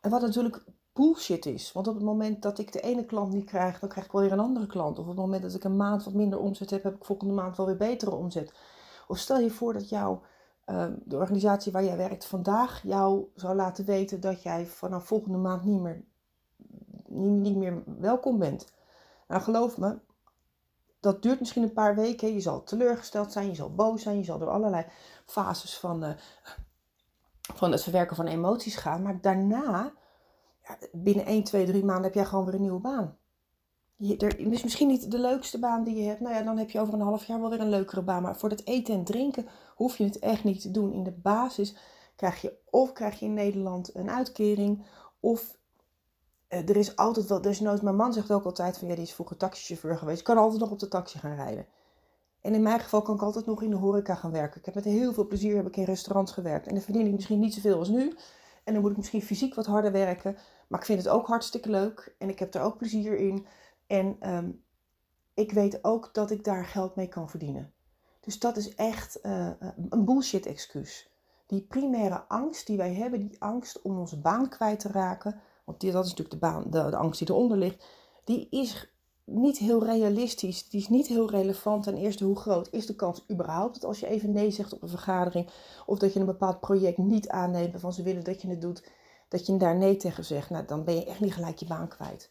En 0.00 0.10
wat 0.10 0.20
natuurlijk 0.20 0.64
bullshit 0.98 1.46
is. 1.46 1.72
Want 1.72 1.88
op 1.88 1.94
het 1.94 2.04
moment 2.04 2.42
dat 2.42 2.58
ik 2.58 2.72
de 2.72 2.80
ene 2.80 3.04
klant 3.04 3.32
niet 3.32 3.44
krijg, 3.44 3.78
dan 3.78 3.88
krijg 3.88 4.06
ik 4.06 4.12
wel 4.12 4.22
weer 4.22 4.32
een 4.32 4.40
andere 4.40 4.66
klant. 4.66 4.98
Of 4.98 5.04
op 5.04 5.10
het 5.10 5.18
moment 5.18 5.42
dat 5.42 5.54
ik 5.54 5.64
een 5.64 5.76
maand 5.76 6.04
wat 6.04 6.14
minder 6.14 6.38
omzet 6.38 6.70
heb, 6.70 6.82
heb 6.82 6.94
ik 6.94 7.04
volgende 7.04 7.34
maand 7.34 7.56
wel 7.56 7.66
weer 7.66 7.76
betere 7.76 8.14
omzet. 8.14 8.52
Of 9.08 9.18
stel 9.18 9.38
je 9.38 9.50
voor 9.50 9.72
dat 9.72 9.88
jou, 9.88 10.18
ehm, 10.64 10.94
de 11.04 11.16
organisatie 11.16 11.72
waar 11.72 11.84
jij 11.84 11.96
werkt 11.96 12.24
vandaag 12.24 12.82
jou 12.82 13.24
zou 13.34 13.54
laten 13.54 13.84
weten 13.84 14.20
dat 14.20 14.42
jij 14.42 14.66
vanaf 14.66 15.06
volgende 15.06 15.38
maand 15.38 15.64
niet 15.64 15.80
meer, 15.80 16.04
niet, 17.06 17.40
niet 17.40 17.56
meer 17.56 17.82
welkom 17.86 18.38
bent. 18.38 18.72
Nou, 19.28 19.42
geloof 19.42 19.78
me, 19.78 19.98
dat 21.00 21.22
duurt 21.22 21.40
misschien 21.40 21.62
een 21.62 21.72
paar 21.72 21.94
weken. 21.94 22.34
Je 22.34 22.40
zal 22.40 22.62
teleurgesteld 22.62 23.32
zijn, 23.32 23.48
je 23.48 23.54
zal 23.54 23.74
boos 23.74 24.02
zijn, 24.02 24.16
je 24.16 24.24
zal 24.24 24.38
door 24.38 24.50
allerlei 24.50 24.86
fases 25.26 25.78
van, 25.78 26.04
uh, 26.04 26.10
van 27.54 27.72
het 27.72 27.82
verwerken 27.82 28.16
van 28.16 28.26
emoties 28.26 28.76
gaan. 28.76 29.02
Maar 29.02 29.20
daarna 29.20 29.92
binnen 30.92 31.26
1, 31.26 31.44
2, 31.44 31.66
3 31.66 31.84
maanden 31.84 32.04
heb 32.04 32.14
jij 32.14 32.24
gewoon 32.24 32.44
weer 32.44 32.54
een 32.54 32.60
nieuwe 32.60 32.80
baan. 32.80 33.16
Je, 33.96 34.16
er 34.16 34.38
is 34.38 34.62
misschien 34.62 34.88
niet 34.88 35.10
de 35.10 35.18
leukste 35.18 35.58
baan 35.58 35.84
die 35.84 35.96
je 35.96 36.08
hebt. 36.08 36.20
Nou 36.20 36.34
ja, 36.34 36.42
dan 36.42 36.58
heb 36.58 36.70
je 36.70 36.80
over 36.80 36.94
een 36.94 37.00
half 37.00 37.24
jaar 37.24 37.40
wel 37.40 37.50
weer 37.50 37.60
een 37.60 37.68
leukere 37.68 38.02
baan. 38.02 38.22
Maar 38.22 38.36
voor 38.36 38.50
het 38.50 38.66
eten 38.66 38.94
en 38.94 39.04
drinken 39.04 39.46
hoef 39.74 39.96
je 39.96 40.04
het 40.04 40.18
echt 40.18 40.44
niet 40.44 40.60
te 40.60 40.70
doen. 40.70 40.92
In 40.92 41.02
de 41.02 41.10
basis 41.22 41.76
krijg 42.16 42.40
je 42.40 42.52
of 42.70 42.92
krijg 42.92 43.18
je 43.18 43.26
in 43.26 43.34
Nederland 43.34 43.94
een 43.94 44.10
uitkering. 44.10 44.86
Of 45.20 45.58
eh, 46.48 46.68
er 46.68 46.76
is 46.76 46.96
altijd 46.96 47.26
wel, 47.26 47.40
nooit, 47.60 47.82
mijn 47.82 47.96
man 47.96 48.12
zegt 48.12 48.32
ook 48.32 48.44
altijd 48.44 48.78
van 48.78 48.88
ja, 48.88 48.94
die 48.94 49.02
is 49.02 49.12
vroeger 49.12 49.36
taxichauffeur 49.36 49.98
geweest. 49.98 50.22
kan 50.22 50.38
altijd 50.38 50.60
nog 50.60 50.70
op 50.70 50.78
de 50.78 50.88
taxi 50.88 51.18
gaan 51.18 51.34
rijden. 51.34 51.66
En 52.40 52.54
in 52.54 52.62
mijn 52.62 52.80
geval 52.80 53.02
kan 53.02 53.14
ik 53.14 53.22
altijd 53.22 53.46
nog 53.46 53.62
in 53.62 53.70
de 53.70 53.76
horeca 53.76 54.14
gaan 54.14 54.32
werken. 54.32 54.58
Ik 54.58 54.64
heb 54.64 54.74
met 54.74 54.84
heel 54.84 55.12
veel 55.12 55.26
plezier 55.26 55.56
heb 55.56 55.66
ik 55.66 55.76
in 55.76 55.84
restaurants 55.84 56.32
gewerkt. 56.32 56.66
En 56.66 56.74
dan 56.74 56.82
verdien 56.82 57.06
ik 57.06 57.12
misschien 57.12 57.40
niet 57.40 57.54
zoveel 57.54 57.78
als 57.78 57.88
nu. 57.88 58.16
En 58.68 58.74
dan 58.74 58.82
moet 58.82 58.90
ik 58.90 58.96
misschien 58.96 59.22
fysiek 59.22 59.54
wat 59.54 59.66
harder 59.66 59.92
werken. 59.92 60.36
Maar 60.68 60.80
ik 60.80 60.86
vind 60.86 60.98
het 60.98 61.08
ook 61.08 61.26
hartstikke 61.26 61.70
leuk 61.70 62.14
en 62.18 62.28
ik 62.28 62.38
heb 62.38 62.54
er 62.54 62.60
ook 62.60 62.76
plezier 62.76 63.18
in. 63.18 63.46
En 63.86 64.16
ehm, 64.20 64.50
ik 65.34 65.52
weet 65.52 65.84
ook 65.84 66.14
dat 66.14 66.30
ik 66.30 66.44
daar 66.44 66.64
geld 66.64 66.96
mee 66.96 67.08
kan 67.08 67.30
verdienen. 67.30 67.72
Dus 68.20 68.38
dat 68.38 68.56
is 68.56 68.74
echt 68.74 69.18
uh, 69.22 69.50
een 69.88 70.04
bullshit 70.04 70.46
excuus. 70.46 71.10
Die 71.46 71.62
primaire 71.62 72.24
angst 72.28 72.66
die 72.66 72.76
wij 72.76 72.94
hebben, 72.94 73.20
die 73.20 73.42
angst 73.42 73.82
om 73.82 73.98
onze 73.98 74.20
baan 74.20 74.48
kwijt 74.48 74.80
te 74.80 74.88
raken, 74.88 75.40
want 75.64 75.80
dat 75.80 76.04
is 76.04 76.10
natuurlijk 76.10 76.30
de, 76.30 76.38
baan, 76.38 76.64
de 76.70 76.96
angst 76.96 77.18
die 77.18 77.30
eronder 77.30 77.58
ligt, 77.58 77.84
die 78.24 78.48
is 78.50 78.92
niet 79.30 79.58
heel 79.58 79.84
realistisch. 79.84 80.68
Die 80.68 80.80
is 80.80 80.88
niet 80.88 81.06
heel 81.06 81.30
relevant. 81.30 81.82
Ten 81.82 81.96
eerste, 81.96 82.24
hoe 82.24 82.36
groot 82.36 82.68
is 82.70 82.86
de 82.86 82.94
kans 82.94 83.24
überhaupt 83.30 83.74
dat 83.74 83.84
als 83.84 84.00
je 84.00 84.06
even 84.06 84.32
nee 84.32 84.50
zegt 84.50 84.72
op 84.72 84.82
een 84.82 84.88
vergadering 84.88 85.48
of 85.86 85.98
dat 85.98 86.12
je 86.12 86.20
een 86.20 86.26
bepaald 86.26 86.60
project 86.60 86.98
niet 86.98 87.28
aanneemt 87.28 87.70
waarvan 87.70 87.92
ze 87.92 88.02
willen 88.02 88.24
dat 88.24 88.42
je 88.42 88.48
het 88.48 88.60
doet, 88.60 88.84
dat 89.28 89.46
je 89.46 89.56
daar 89.56 89.76
nee 89.76 89.96
tegen 89.96 90.24
zegt, 90.24 90.50
nou, 90.50 90.64
dan 90.66 90.84
ben 90.84 90.94
je 90.94 91.04
echt 91.04 91.20
niet 91.20 91.34
gelijk 91.34 91.58
je 91.58 91.66
baan 91.66 91.88
kwijt. 91.88 92.30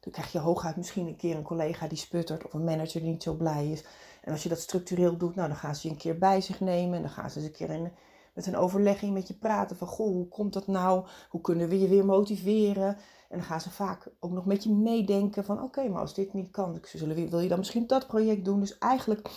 Dan 0.00 0.12
krijg 0.12 0.32
je 0.32 0.38
hooguit 0.38 0.76
misschien 0.76 1.06
een 1.06 1.16
keer 1.16 1.36
een 1.36 1.42
collega 1.42 1.88
die 1.88 1.98
sputtert 1.98 2.44
of 2.44 2.52
een 2.52 2.64
manager 2.64 3.00
die 3.00 3.10
niet 3.10 3.22
zo 3.22 3.34
blij 3.34 3.70
is. 3.70 3.84
En 4.22 4.32
als 4.32 4.42
je 4.42 4.48
dat 4.48 4.60
structureel 4.60 5.16
doet, 5.16 5.34
nou, 5.34 5.48
dan 5.48 5.56
gaan 5.56 5.74
ze 5.74 5.86
je 5.86 5.92
een 5.92 6.00
keer 6.00 6.18
bij 6.18 6.40
zich 6.40 6.60
nemen 6.60 6.96
en 6.96 7.02
dan 7.02 7.10
gaan 7.10 7.30
ze 7.30 7.38
eens 7.38 7.46
een 7.46 7.54
keer 7.54 7.70
in, 7.70 7.92
met 8.34 8.46
een 8.46 8.56
overlegging 8.56 9.12
met 9.12 9.28
je 9.28 9.34
praten 9.34 9.76
van, 9.76 9.88
goh, 9.88 10.06
hoe 10.06 10.28
komt 10.28 10.52
dat 10.52 10.66
nou? 10.66 11.06
Hoe 11.28 11.40
kunnen 11.40 11.68
we 11.68 11.78
je 11.78 11.88
weer 11.88 12.04
motiveren? 12.04 12.96
En 13.28 13.38
dan 13.38 13.46
gaan 13.46 13.60
ze 13.60 13.70
vaak 13.70 14.08
ook 14.20 14.32
nog 14.32 14.46
met 14.46 14.64
je 14.64 14.70
meedenken 14.70 15.44
van, 15.44 15.62
oké, 15.62 15.88
maar 15.88 16.00
als 16.00 16.14
dit 16.14 16.32
niet 16.32 16.50
kan, 16.50 16.80
wil 17.28 17.40
je 17.40 17.48
dan 17.48 17.58
misschien 17.58 17.86
dat 17.86 18.06
project 18.06 18.44
doen? 18.44 18.60
Dus 18.60 18.78
eigenlijk 18.78 19.28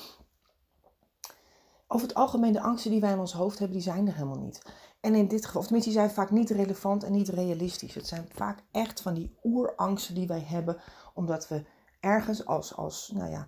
over 1.87 2.07
het 2.07 2.15
algemeen 2.15 2.53
de 2.53 2.61
angsten 2.61 2.91
die 2.91 2.99
wij 2.99 3.11
in 3.11 3.19
ons 3.19 3.33
hoofd 3.33 3.59
hebben, 3.59 3.77
die 3.77 3.85
zijn 3.85 4.07
er 4.07 4.13
helemaal 4.13 4.39
niet. 4.39 4.61
En 5.01 5.15
in 5.15 5.27
dit 5.27 5.45
geval, 5.45 5.61
of 5.61 5.67
tenminste, 5.67 5.91
die 5.91 5.99
zijn 5.99 6.11
vaak 6.11 6.31
niet 6.31 6.49
relevant 6.49 7.03
en 7.03 7.11
niet 7.11 7.29
realistisch. 7.29 7.93
Het 7.93 8.07
zijn 8.07 8.25
vaak 8.33 8.63
echt 8.71 9.01
van 9.01 9.13
die 9.13 9.37
oerangsten 9.43 10.15
die 10.15 10.27
wij 10.27 10.43
hebben, 10.45 10.77
omdat 11.13 11.47
we 11.47 11.65
ergens 11.99 12.45
als, 12.45 12.75
als 12.75 13.11
nou 13.13 13.29
ja, 13.29 13.47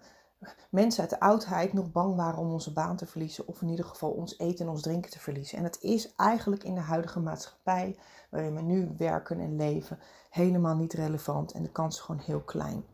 mensen 0.69 1.01
uit 1.01 1.09
de 1.09 1.19
oudheid 1.19 1.73
nog 1.73 1.91
bang 1.91 2.15
waren 2.15 2.39
om 2.39 2.51
onze 2.51 2.73
baan 2.73 2.95
te 2.95 3.05
verliezen. 3.05 3.47
Of 3.47 3.61
in 3.61 3.69
ieder 3.69 3.85
geval 3.85 4.11
ons 4.11 4.39
eten 4.39 4.65
en 4.65 4.71
ons 4.71 4.81
drinken 4.81 5.11
te 5.11 5.19
verliezen. 5.19 5.57
En 5.57 5.63
het 5.63 5.81
is 5.81 6.15
eigenlijk 6.15 6.63
in 6.63 6.75
de 6.75 6.81
huidige 6.81 7.19
maatschappij 7.19 7.97
waarin 8.29 8.55
we 8.55 8.61
nu 8.61 8.93
werken 8.97 9.39
en 9.39 9.55
leven 9.55 9.99
helemaal 10.29 10.75
niet 10.75 10.93
relevant. 10.93 11.51
En 11.51 11.63
de 11.63 11.71
kans 11.71 11.95
is 11.95 12.01
gewoon 12.01 12.21
heel 12.21 12.41
klein. 12.41 12.85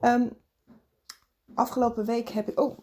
Ehm, 0.00 0.28
afgelopen 1.54 2.04
week 2.04 2.28
heb 2.28 2.48
ik. 2.48 2.60
Oh, 2.60 2.78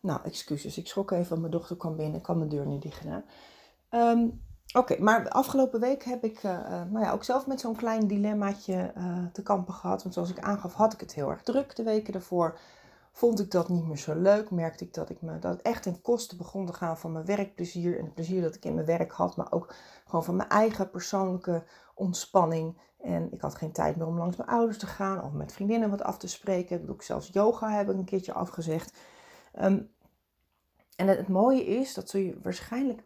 nou, 0.00 0.20
excuses. 0.24 0.78
Ik 0.78 0.88
schrok 0.88 1.10
even, 1.10 1.28
want 1.28 1.40
mijn 1.40 1.52
dochter 1.52 1.76
kwam 1.76 1.96
binnen. 1.96 2.20
Ik 2.20 2.26
had 2.26 2.36
mijn 2.36 2.48
deur 2.48 2.66
niet 2.66 2.82
dicht 2.82 2.98
gedaan. 2.98 3.24
Ehm, 3.88 4.28
oké, 4.74 5.02
maar 5.02 5.28
afgelopen 5.28 5.80
week 5.80 6.04
heb 6.04 6.24
ik 6.24 6.42
uh, 6.42 6.60
nou 6.90 7.00
ja, 7.00 7.12
ook 7.12 7.24
zelf 7.24 7.46
met 7.46 7.60
zo'n 7.60 7.76
klein 7.76 8.06
dilemmaatje 8.06 8.92
uh, 8.96 9.18
te 9.32 9.42
kampen 9.42 9.74
gehad. 9.74 10.02
Want 10.02 10.14
zoals 10.14 10.30
ik 10.30 10.38
aangaf, 10.38 10.74
had 10.74 10.92
ik 10.92 11.00
het 11.00 11.14
heel 11.14 11.30
erg 11.30 11.42
druk 11.42 11.76
de 11.76 11.82
weken 11.82 12.12
daarvoor. 12.12 12.58
Vond 13.12 13.40
ik 13.40 13.50
dat 13.50 13.68
niet 13.68 13.86
meer 13.86 13.98
zo 13.98 14.14
leuk. 14.14 14.50
Merkte 14.50 14.84
ik 14.84 14.94
dat, 14.94 15.10
ik 15.10 15.22
me, 15.22 15.38
dat 15.38 15.52
het 15.52 15.62
echt 15.62 15.82
ten 15.82 16.00
koste 16.00 16.36
begon 16.36 16.66
te 16.66 16.72
gaan 16.72 16.98
van 16.98 17.12
mijn 17.12 17.24
werkplezier. 17.24 17.98
En 17.98 18.04
het 18.04 18.14
plezier 18.14 18.42
dat 18.42 18.54
ik 18.54 18.64
in 18.64 18.74
mijn 18.74 18.86
werk 18.86 19.12
had. 19.12 19.36
Maar 19.36 19.52
ook 19.52 19.74
gewoon 20.04 20.24
van 20.24 20.36
mijn 20.36 20.48
eigen 20.48 20.90
persoonlijke 20.90 21.64
ontspanning. 21.94 22.80
En 23.00 23.32
ik 23.32 23.40
had 23.40 23.54
geen 23.54 23.72
tijd 23.72 23.96
meer 23.96 24.06
om 24.06 24.18
langs 24.18 24.36
mijn 24.36 24.48
ouders 24.48 24.78
te 24.78 24.86
gaan. 24.86 25.22
Of 25.22 25.32
met 25.32 25.52
vriendinnen 25.52 25.90
wat 25.90 26.02
af 26.02 26.18
te 26.18 26.28
spreken. 26.28 26.80
Ik 26.80 26.86
doe 26.86 26.96
zelfs 26.98 27.30
yoga 27.32 27.70
heb 27.70 27.90
ik 27.90 27.96
een 27.96 28.04
keertje 28.04 28.32
afgezegd. 28.32 28.96
Um, 29.62 29.92
en 30.96 31.08
het, 31.08 31.28
mooie 31.28 31.64
is, 31.64 31.94
dat 31.94 32.08
zul 32.08 32.20
je 32.20 32.38
waarschijnlijk 32.42 33.04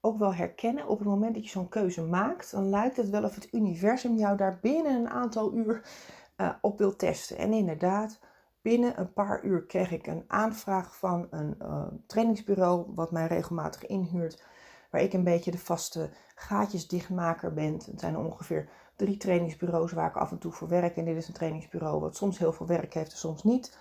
ook 0.00 0.18
wel 0.18 0.34
herkennen, 0.34 0.88
op 0.88 0.98
het 0.98 1.08
moment 1.08 1.34
dat 1.34 1.44
je 1.44 1.50
zo'n 1.50 1.68
keuze 1.68 2.02
maakt, 2.02 2.50
dan 2.50 2.68
lijkt 2.68 2.96
het 2.96 3.10
wel 3.10 3.24
of 3.24 3.34
het 3.34 3.52
universum 3.52 4.16
jou 4.16 4.36
daar 4.36 4.58
binnen 4.62 4.94
een 4.94 5.08
aantal 5.08 5.54
uur 5.54 5.88
uh, 6.36 6.50
op 6.60 6.78
wil 6.78 6.96
testen. 6.96 7.38
En 7.38 7.52
inderdaad, 7.52 8.20
binnen 8.62 9.00
een 9.00 9.12
paar 9.12 9.44
uur 9.44 9.66
kreeg 9.66 9.92
ik 9.92 10.06
een 10.06 10.24
aanvraag 10.26 10.96
van 10.96 11.26
een 11.30 11.54
uh, 11.62 11.86
trainingsbureau, 12.06 12.92
wat 12.94 13.12
mij 13.12 13.26
regelmatig 13.26 13.86
inhuurt, 13.86 14.44
waar 14.90 15.00
ik 15.00 15.12
een 15.12 15.24
beetje 15.24 15.50
de 15.50 15.58
vaste 15.58 16.10
gaatjes 16.34 16.88
dichtmaker 16.88 17.52
ben. 17.52 17.72
Het 17.72 18.00
zijn 18.00 18.16
ongeveer 18.16 18.68
drie 18.96 19.16
trainingsbureaus 19.16 19.92
waar 19.92 20.08
ik 20.08 20.16
af 20.16 20.30
en 20.30 20.38
toe 20.38 20.52
voor 20.52 20.68
werk. 20.68 20.96
En 20.96 21.04
dit 21.04 21.16
is 21.16 21.28
een 21.28 21.34
trainingsbureau 21.34 22.00
wat 22.00 22.16
soms 22.16 22.38
heel 22.38 22.52
veel 22.52 22.66
werk 22.66 22.94
heeft 22.94 23.10
en 23.10 23.18
soms 23.18 23.42
niet. 23.42 23.78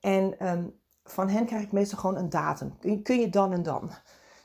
En 0.00 0.48
um, 0.48 0.80
van 1.04 1.28
hen 1.28 1.46
krijg 1.46 1.62
ik 1.62 1.72
meestal 1.72 1.98
gewoon 1.98 2.16
een 2.16 2.28
datum. 2.28 3.02
Kun 3.02 3.20
je 3.20 3.28
dan 3.28 3.52
en 3.52 3.62
dan? 3.62 3.90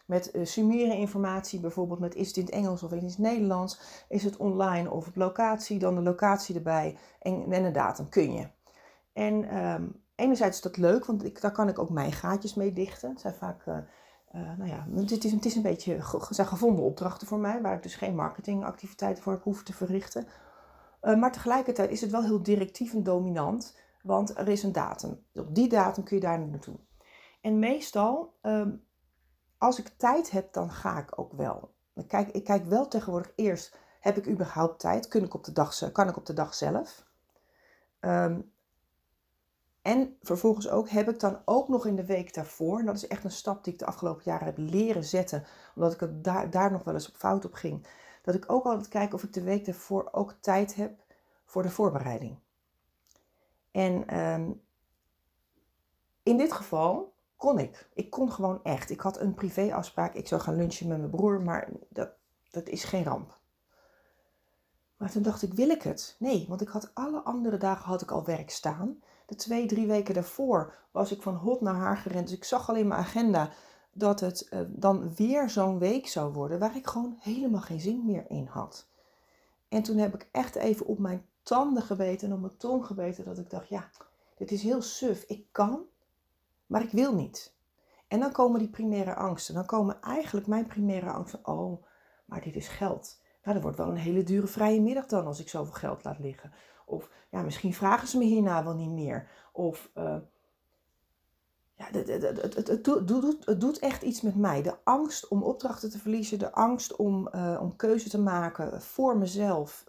Met 0.05 0.35
uh, 0.35 0.45
summeren 0.45 0.97
informatie, 0.97 1.59
bijvoorbeeld 1.59 1.99
met 1.99 2.15
is 2.15 2.27
het 2.27 2.37
in 2.37 2.45
het 2.45 2.53
Engels 2.53 2.83
of 2.83 2.91
in 2.91 3.05
het 3.05 3.17
Nederlands, 3.17 4.05
is 4.09 4.23
het 4.23 4.37
online 4.37 4.91
of 4.91 5.07
op 5.07 5.15
locatie, 5.15 5.79
dan 5.79 5.95
de 5.95 6.01
locatie 6.01 6.55
erbij 6.55 6.97
en, 7.19 7.51
en 7.51 7.63
een 7.63 7.73
datum 7.73 8.09
kun 8.09 8.33
je. 8.33 8.47
En 9.13 9.63
um, 9.65 10.01
enerzijds 10.15 10.55
is 10.55 10.63
dat 10.63 10.77
leuk, 10.77 11.05
want 11.05 11.23
ik, 11.23 11.41
daar 11.41 11.51
kan 11.51 11.69
ik 11.69 11.79
ook 11.79 11.89
mijn 11.89 12.11
gaatjes 12.11 12.53
mee 12.53 12.73
dichten. 12.73 13.09
Het 13.09 13.19
zijn 13.19 13.33
vaak, 13.33 13.65
uh, 13.65 13.77
uh, 14.35 14.57
nou 14.57 14.69
ja, 14.69 14.87
het 14.95 15.23
is, 15.23 15.31
het 15.31 15.45
is 15.45 15.55
een 15.55 15.61
beetje 15.61 15.97
zijn 16.29 16.47
gevonden 16.47 16.83
opdrachten 16.83 17.27
voor 17.27 17.39
mij, 17.39 17.61
waar 17.61 17.75
ik 17.75 17.83
dus 17.83 17.95
geen 17.95 18.15
marketingactiviteiten 18.15 19.23
voor 19.23 19.39
hoef 19.43 19.63
te 19.63 19.73
verrichten. 19.73 20.27
maar 21.01 21.31
tegelijkertijd 21.31 21.91
is 21.91 22.01
het 22.01 22.11
wel 22.11 22.23
heel 22.23 22.43
directief 22.43 22.93
en 22.93 23.03
dominant. 23.03 23.75
Want 24.03 24.37
er 24.37 24.47
is 24.47 24.63
een 24.63 24.71
datum. 24.71 25.19
Op 25.33 25.55
die 25.55 25.69
datum 25.69 26.03
kun 26.03 26.15
je 26.15 26.21
daar 26.21 26.39
naartoe. 26.39 26.75
En 27.41 27.59
meestal, 27.59 28.33
um, 28.41 28.83
als 29.63 29.79
ik 29.79 29.87
tijd 29.97 30.31
heb, 30.31 30.53
dan 30.53 30.71
ga 30.71 30.97
ik 30.97 31.19
ook 31.19 31.33
wel. 31.33 31.73
Ik 31.93 32.07
kijk, 32.07 32.29
ik 32.29 32.43
kijk 32.43 32.65
wel 32.65 32.87
tegenwoordig 32.87 33.31
eerst, 33.35 33.77
heb 33.99 34.17
ik 34.17 34.27
überhaupt 34.27 34.79
tijd? 34.79 35.07
Kun 35.07 35.23
ik 35.23 35.33
op 35.33 35.43
de 35.43 35.51
dag, 35.51 35.91
kan 35.91 36.09
ik 36.09 36.17
op 36.17 36.25
de 36.25 36.33
dag 36.33 36.53
zelf? 36.53 37.05
Um, 37.99 38.51
en 39.81 40.17
vervolgens 40.21 40.69
ook, 40.69 40.89
heb 40.89 41.09
ik 41.09 41.19
dan 41.19 41.41
ook 41.45 41.67
nog 41.67 41.85
in 41.85 41.95
de 41.95 42.05
week 42.05 42.33
daarvoor, 42.33 42.79
en 42.79 42.85
dat 42.85 42.95
is 42.95 43.07
echt 43.07 43.23
een 43.23 43.31
stap 43.31 43.63
die 43.63 43.73
ik 43.73 43.79
de 43.79 43.85
afgelopen 43.85 44.23
jaren 44.25 44.45
heb 44.45 44.57
leren 44.57 45.03
zetten, 45.03 45.45
omdat 45.75 45.93
ik 45.93 45.99
het 45.99 46.23
daar, 46.23 46.49
daar 46.49 46.71
nog 46.71 46.83
wel 46.83 46.93
eens 46.93 47.09
op 47.09 47.15
fout 47.15 47.45
op 47.45 47.53
ging, 47.53 47.87
dat 48.21 48.35
ik 48.35 48.51
ook 48.51 48.65
altijd 48.65 48.87
kijk 48.87 49.13
of 49.13 49.23
ik 49.23 49.33
de 49.33 49.43
week 49.43 49.65
daarvoor 49.65 50.09
ook 50.11 50.35
tijd 50.39 50.75
heb 50.75 51.03
voor 51.45 51.63
de 51.63 51.69
voorbereiding. 51.69 52.39
En 53.71 54.19
um, 54.19 54.61
in 56.23 56.37
dit 56.37 56.53
geval 56.53 57.12
kon 57.43 57.59
ik. 57.59 57.89
Ik 57.93 58.09
kon 58.09 58.31
gewoon 58.31 58.59
echt. 58.63 58.89
Ik 58.89 58.99
had 58.99 59.19
een 59.19 59.33
privéafspraak. 59.33 60.13
Ik 60.13 60.27
zou 60.27 60.41
gaan 60.41 60.55
lunchen 60.55 60.87
met 60.87 60.97
mijn 60.97 61.09
broer, 61.09 61.41
maar 61.41 61.69
dat, 61.89 62.09
dat 62.51 62.67
is 62.67 62.83
geen 62.83 63.03
ramp. 63.03 63.37
Maar 64.97 65.11
toen 65.11 65.21
dacht 65.21 65.41
ik, 65.41 65.53
wil 65.53 65.69
ik 65.69 65.81
het? 65.81 66.15
Nee, 66.19 66.45
want 66.47 66.61
ik 66.61 66.67
had 66.67 66.91
alle 66.93 67.19
andere 67.19 67.57
dagen 67.57 67.85
had 67.85 68.01
ik 68.01 68.11
al 68.11 68.25
werk 68.25 68.49
staan. 68.49 69.01
De 69.25 69.35
twee, 69.35 69.65
drie 69.65 69.87
weken 69.87 70.13
daarvoor 70.13 70.73
was 70.91 71.11
ik 71.11 71.21
van 71.21 71.35
hot 71.35 71.61
naar 71.61 71.75
haar 71.75 71.97
gerend. 71.97 72.27
Dus 72.27 72.37
ik 72.37 72.43
zag 72.43 72.69
al 72.69 72.75
in 72.75 72.87
mijn 72.87 72.99
agenda 72.99 73.49
dat 73.93 74.19
het 74.19 74.47
uh, 74.53 74.59
dan 74.67 75.15
weer 75.15 75.49
zo'n 75.49 75.79
week 75.79 76.07
zou 76.07 76.33
worden 76.33 76.59
waar 76.59 76.75
ik 76.75 76.87
gewoon 76.87 77.15
helemaal 77.19 77.61
geen 77.61 77.79
zin 77.79 78.05
meer 78.05 78.25
in 78.27 78.45
had. 78.45 78.87
En 79.69 79.83
toen 79.83 79.97
heb 79.97 80.13
ik 80.13 80.27
echt 80.31 80.55
even 80.55 80.85
op 80.85 80.99
mijn 80.99 81.25
tanden 81.41 81.83
gebeten 81.83 82.27
en 82.27 82.33
op 82.33 82.41
mijn 82.41 82.57
tong 82.57 82.85
gebeten 82.85 83.25
dat 83.25 83.37
ik 83.37 83.49
dacht, 83.49 83.69
ja, 83.69 83.89
dit 84.37 84.51
is 84.51 84.63
heel 84.63 84.81
suf. 84.81 85.23
Ik 85.27 85.45
kan, 85.51 85.85
maar 86.73 86.83
ik 86.83 86.91
wil 86.91 87.15
niet. 87.15 87.55
En 88.07 88.19
dan 88.19 88.31
komen 88.31 88.59
die 88.59 88.69
primaire 88.69 89.15
angsten. 89.15 89.53
Dan 89.53 89.65
komen 89.65 90.01
eigenlijk 90.01 90.47
mijn 90.47 90.67
primaire 90.67 91.09
angsten. 91.09 91.47
Oh, 91.47 91.85
maar 92.25 92.41
dit 92.41 92.55
is 92.55 92.67
geld. 92.67 93.21
Nou, 93.43 93.53
dat 93.53 93.63
wordt 93.63 93.77
wel 93.77 93.89
een 93.89 93.95
hele 93.95 94.23
dure 94.23 94.47
vrije 94.47 94.81
middag 94.81 95.05
dan 95.05 95.25
als 95.25 95.39
ik 95.39 95.49
zoveel 95.49 95.73
geld 95.73 96.03
laat 96.03 96.19
liggen. 96.19 96.51
Of 96.85 97.09
ja, 97.29 97.41
misschien 97.41 97.73
vragen 97.73 98.07
ze 98.07 98.17
me 98.17 98.23
hierna 98.23 98.63
wel 98.63 98.75
niet 98.75 98.91
meer. 98.91 99.29
Of 99.51 99.91
uh, 99.97 100.17
ja, 101.73 101.85
het, 101.91 102.67
het, 102.67 102.83
doet, 102.83 103.45
het 103.45 103.61
doet 103.61 103.79
echt 103.79 104.01
iets 104.01 104.21
met 104.21 104.35
mij. 104.35 104.61
De 104.61 104.75
angst 104.83 105.27
om 105.27 105.43
opdrachten 105.43 105.89
te 105.89 105.99
verliezen, 105.99 106.39
de 106.39 106.51
angst 106.51 106.95
om, 106.95 107.29
uh, 107.35 107.57
om 107.61 107.75
keuze 107.75 108.09
te 108.09 108.21
maken 108.21 108.81
voor 108.81 109.17
mezelf, 109.17 109.83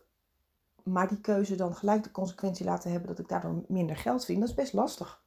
maar 0.82 1.08
die 1.08 1.20
keuze 1.20 1.56
dan 1.56 1.74
gelijk 1.74 2.02
de 2.02 2.10
consequentie 2.10 2.64
laten 2.64 2.90
hebben 2.90 3.08
dat 3.08 3.18
ik 3.18 3.28
daardoor 3.28 3.64
minder 3.68 3.96
geld 3.96 4.24
vind, 4.24 4.40
dat 4.40 4.48
is 4.48 4.54
best 4.54 4.72
lastig. 4.72 5.23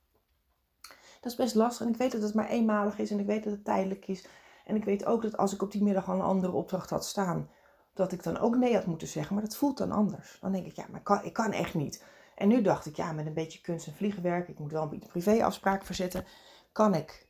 Dat 1.22 1.32
is 1.32 1.38
best 1.38 1.56
lastig 1.56 1.86
en 1.86 1.94
ik 1.94 2.00
weet 2.00 2.12
dat 2.12 2.22
het 2.22 2.34
maar 2.34 2.50
eenmalig 2.50 2.98
is 2.98 3.12
en 3.12 3.20
ik 3.20 3.26
weet 3.26 3.44
dat 3.44 3.54
het 3.54 3.66
tijdelijk 3.66 4.08
is. 4.08 4.28
En 4.66 4.76
ik 4.76 4.86
weet 4.86 5.06
ook 5.06 5.22
dat 5.22 5.38
als 5.38 5.54
ik 5.54 5.62
op 5.62 5.72
die 5.72 5.84
middag 5.84 6.10
al 6.10 6.16
een 6.16 6.22
andere 6.22 6.54
opdracht 6.54 6.90
had 6.90 7.06
staan, 7.06 7.50
dat 7.94 8.12
ik 8.12 8.24
dan 8.24 8.38
ook 8.38 8.56
nee 8.56 8.74
had 8.74 8.86
moeten 8.86 9.08
zeggen, 9.08 9.34
maar 9.34 9.44
dat 9.44 9.58
voelt 9.58 9.78
dan 9.78 9.92
anders. 9.92 10.38
Dan 10.42 10.52
denk 10.52 10.66
ik, 10.66 10.76
ja, 10.76 10.86
maar 10.90 11.00
ik 11.00 11.06
kan, 11.06 11.24
ik 11.24 11.34
kan 11.34 11.52
echt 11.52 11.74
niet. 11.74 12.06
En 12.36 12.48
nu 12.48 12.62
dacht 12.62 12.86
ik, 12.86 12.96
ja, 12.96 13.12
met 13.12 13.26
een 13.26 13.34
beetje 13.34 13.62
kunst 13.62 13.88
en 13.88 13.94
vliegenwerk, 13.94 14.48
ik 14.48 14.60
moet 14.60 14.72
wel 14.72 14.90
een 14.92 15.04
privéafspraak 15.08 15.86
verzetten, 15.86 16.26
kan 16.72 16.96
ik. 16.96 17.28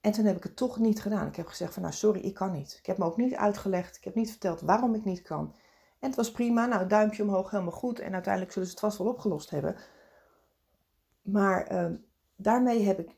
En 0.00 0.12
toen 0.12 0.24
heb 0.24 0.36
ik 0.36 0.42
het 0.42 0.56
toch 0.56 0.78
niet 0.78 1.02
gedaan. 1.02 1.26
Ik 1.26 1.36
heb 1.36 1.46
gezegd 1.46 1.72
van, 1.72 1.82
nou 1.82 1.94
sorry, 1.94 2.20
ik 2.20 2.34
kan 2.34 2.52
niet. 2.52 2.76
Ik 2.78 2.86
heb 2.86 2.98
me 2.98 3.04
ook 3.04 3.16
niet 3.16 3.34
uitgelegd, 3.34 3.96
ik 3.96 4.04
heb 4.04 4.14
niet 4.14 4.30
verteld 4.30 4.60
waarom 4.60 4.94
ik 4.94 5.04
niet 5.04 5.22
kan. 5.22 5.54
En 5.98 6.08
het 6.08 6.16
was 6.16 6.30
prima. 6.30 6.66
Nou, 6.66 6.86
duimpje 6.86 7.22
omhoog, 7.22 7.50
helemaal 7.50 7.72
goed. 7.72 7.98
En 7.98 8.12
uiteindelijk 8.12 8.52
zullen 8.52 8.68
ze 8.68 8.74
het 8.74 8.84
vast 8.84 8.98
wel 8.98 9.06
opgelost 9.06 9.50
hebben. 9.50 9.76
Maar 11.22 11.72
uh, 11.72 11.98
daarmee 12.42 12.82
heb 12.82 12.98
ik 12.98 13.16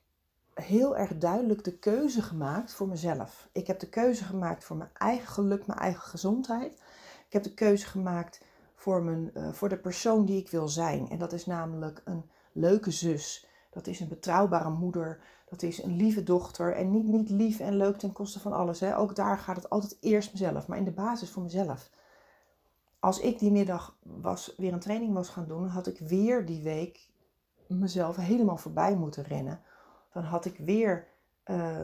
heel 0.54 0.96
erg 0.96 1.18
duidelijk 1.18 1.64
de 1.64 1.78
keuze 1.78 2.22
gemaakt 2.22 2.72
voor 2.72 2.88
mezelf. 2.88 3.48
Ik 3.52 3.66
heb 3.66 3.78
de 3.78 3.88
keuze 3.88 4.24
gemaakt 4.24 4.64
voor 4.64 4.76
mijn 4.76 4.90
eigen 4.92 5.28
geluk, 5.28 5.66
mijn 5.66 5.78
eigen 5.78 6.02
gezondheid. 6.02 6.72
Ik 7.26 7.32
heb 7.32 7.42
de 7.42 7.54
keuze 7.54 7.86
gemaakt 7.86 8.40
voor, 8.74 9.02
mijn, 9.02 9.30
uh, 9.34 9.52
voor 9.52 9.68
de 9.68 9.78
persoon 9.78 10.24
die 10.24 10.40
ik 10.40 10.50
wil 10.50 10.68
zijn. 10.68 11.08
En 11.10 11.18
dat 11.18 11.32
is 11.32 11.46
namelijk 11.46 12.02
een 12.04 12.30
leuke 12.52 12.90
zus. 12.90 13.46
Dat 13.70 13.86
is 13.86 14.00
een 14.00 14.08
betrouwbare 14.08 14.70
moeder. 14.70 15.20
Dat 15.48 15.62
is 15.62 15.82
een 15.82 15.96
lieve 15.96 16.22
dochter. 16.22 16.74
En 16.74 16.90
niet, 16.90 17.04
niet 17.04 17.30
lief 17.30 17.60
en 17.60 17.76
leuk 17.76 17.98
ten 17.98 18.12
koste 18.12 18.40
van 18.40 18.52
alles. 18.52 18.80
Hè. 18.80 18.96
Ook 18.96 19.16
daar 19.16 19.38
gaat 19.38 19.56
het 19.56 19.70
altijd 19.70 19.96
eerst 20.00 20.32
mezelf. 20.32 20.66
Maar 20.66 20.78
in 20.78 20.84
de 20.84 20.90
basis 20.90 21.30
voor 21.30 21.42
mezelf 21.42 21.90
als 23.04 23.20
ik 23.20 23.38
die 23.38 23.50
middag 23.50 23.96
was, 24.02 24.54
weer 24.56 24.72
een 24.72 24.78
training 24.78 25.12
was 25.12 25.28
gaan 25.28 25.48
doen, 25.48 25.66
had 25.66 25.86
ik 25.86 25.98
weer 25.98 26.46
die 26.46 26.62
week 26.62 27.08
mezelf 27.66 28.16
helemaal 28.16 28.56
voorbij 28.56 28.96
moeten 28.96 29.24
rennen. 29.24 29.60
Dan 30.12 30.22
had 30.22 30.44
ik 30.44 30.56
weer 30.58 31.06
uh, 31.46 31.78